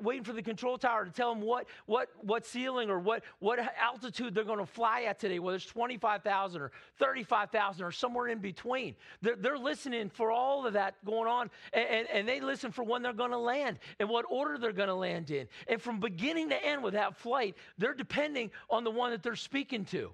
waiting 0.00 0.22
for 0.22 0.32
the 0.32 0.42
control 0.42 0.78
tower 0.78 1.04
to 1.04 1.10
tell 1.10 1.34
them 1.34 1.42
what, 1.42 1.66
what, 1.86 2.08
what 2.20 2.46
ceiling 2.46 2.88
or 2.88 3.00
what, 3.00 3.24
what 3.40 3.58
altitude 3.80 4.34
they're 4.34 4.44
going 4.44 4.60
to 4.60 4.66
fly 4.66 5.02
at 5.02 5.18
today, 5.18 5.40
whether 5.40 5.56
it's 5.56 5.66
25,000 5.66 6.62
or 6.62 6.70
35,000 6.98 7.84
or 7.84 7.90
somewhere 7.90 8.28
in 8.28 8.38
between. 8.38 8.94
They're, 9.22 9.36
they're 9.36 9.58
listening 9.58 10.08
for 10.08 10.30
all 10.30 10.66
of 10.66 10.74
that 10.74 11.04
going 11.04 11.28
on, 11.28 11.50
and, 11.72 11.88
and, 11.88 12.08
and 12.12 12.28
they 12.28 12.40
listen 12.40 12.70
for 12.70 12.84
when 12.84 13.02
they're 13.02 13.12
going 13.12 13.32
to 13.32 13.38
land 13.38 13.80
and 13.98 14.08
what 14.08 14.24
order 14.30 14.56
they're 14.56 14.72
going 14.72 14.88
to 14.88 14.94
land 14.94 15.32
in. 15.32 15.48
And 15.66 15.82
from 15.82 15.98
beginning 15.98 16.50
to 16.50 16.64
end 16.64 16.82
with 16.82 16.94
that 16.94 17.16
flight, 17.16 17.56
they're 17.76 17.94
depending 17.94 18.52
on 18.70 18.84
the 18.84 18.90
one 18.90 19.10
that 19.10 19.22
they're 19.22 19.34
speaking 19.34 19.84
to. 19.86 20.12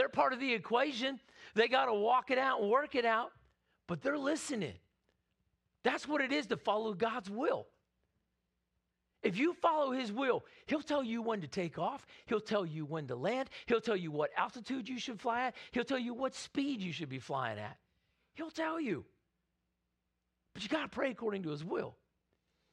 They're 0.00 0.08
part 0.08 0.32
of 0.32 0.40
the 0.40 0.54
equation. 0.54 1.20
They 1.54 1.68
got 1.68 1.84
to 1.84 1.92
walk 1.92 2.30
it 2.30 2.38
out 2.38 2.62
and 2.62 2.70
work 2.70 2.94
it 2.94 3.04
out, 3.04 3.32
but 3.86 4.00
they're 4.00 4.16
listening. 4.16 4.72
That's 5.84 6.08
what 6.08 6.22
it 6.22 6.32
is 6.32 6.46
to 6.46 6.56
follow 6.56 6.94
God's 6.94 7.28
will. 7.28 7.66
If 9.22 9.36
you 9.36 9.52
follow 9.52 9.90
His 9.90 10.10
will, 10.10 10.42
He'll 10.64 10.80
tell 10.80 11.04
you 11.04 11.20
when 11.20 11.42
to 11.42 11.46
take 11.46 11.78
off. 11.78 12.06
He'll 12.24 12.40
tell 12.40 12.64
you 12.64 12.86
when 12.86 13.08
to 13.08 13.14
land. 13.14 13.50
He'll 13.66 13.82
tell 13.82 13.94
you 13.94 14.10
what 14.10 14.30
altitude 14.38 14.88
you 14.88 14.98
should 14.98 15.20
fly 15.20 15.48
at. 15.48 15.54
He'll 15.72 15.84
tell 15.84 15.98
you 15.98 16.14
what 16.14 16.34
speed 16.34 16.80
you 16.80 16.94
should 16.94 17.10
be 17.10 17.18
flying 17.18 17.58
at. 17.58 17.76
He'll 18.32 18.50
tell 18.50 18.80
you. 18.80 19.04
But 20.54 20.62
you 20.62 20.70
got 20.70 20.80
to 20.80 20.88
pray 20.88 21.10
according 21.10 21.42
to 21.42 21.50
His 21.50 21.62
will. 21.62 21.94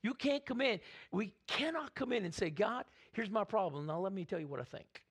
You 0.02 0.14
can't 0.14 0.46
come 0.46 0.62
in. 0.62 0.80
We 1.12 1.34
cannot 1.46 1.94
come 1.94 2.14
in 2.14 2.24
and 2.24 2.34
say, 2.34 2.52
God, 2.52 2.86
here's 3.12 3.30
my 3.30 3.44
problem. 3.44 3.86
Now 3.86 4.00
let 4.00 4.14
me 4.14 4.24
tell 4.24 4.40
you 4.40 4.48
what 4.48 4.62
I 4.62 4.64
think. 4.64 5.04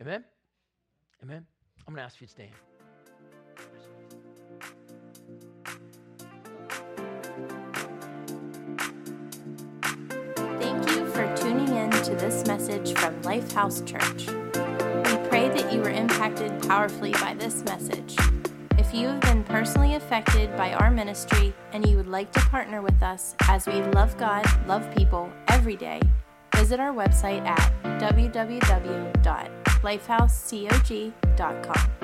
Amen? 0.00 0.24
Amen? 1.22 1.46
I'm 1.86 1.94
going 1.94 2.02
to 2.02 2.04
ask 2.04 2.20
you 2.20 2.26
to 2.26 2.32
stand. 2.32 2.50
Thank 10.60 10.90
you 10.90 11.06
for 11.06 11.36
tuning 11.36 11.76
in 11.76 11.90
to 11.90 12.14
this 12.16 12.46
message 12.46 12.92
from 12.94 13.20
Lifehouse 13.22 13.86
Church. 13.86 14.26
We 14.26 15.28
pray 15.28 15.48
that 15.48 15.72
you 15.72 15.80
were 15.80 15.90
impacted 15.90 16.60
powerfully 16.62 17.12
by 17.12 17.34
this 17.34 17.64
message. 17.64 18.16
If 18.78 18.92
you 18.92 19.08
have 19.08 19.20
been 19.22 19.42
personally 19.44 19.94
affected 19.94 20.54
by 20.56 20.74
our 20.74 20.90
ministry 20.90 21.54
and 21.72 21.88
you 21.88 21.96
would 21.96 22.08
like 22.08 22.30
to 22.32 22.40
partner 22.40 22.82
with 22.82 23.02
us 23.02 23.34
as 23.48 23.66
we 23.66 23.82
love 23.82 24.16
God, 24.18 24.44
love 24.66 24.94
people 24.94 25.32
every 25.48 25.76
day, 25.76 26.00
visit 26.54 26.78
our 26.78 26.92
website 26.92 27.44
at 27.46 27.72
www 28.00 29.55
lifehousecog.com. 29.86 31.95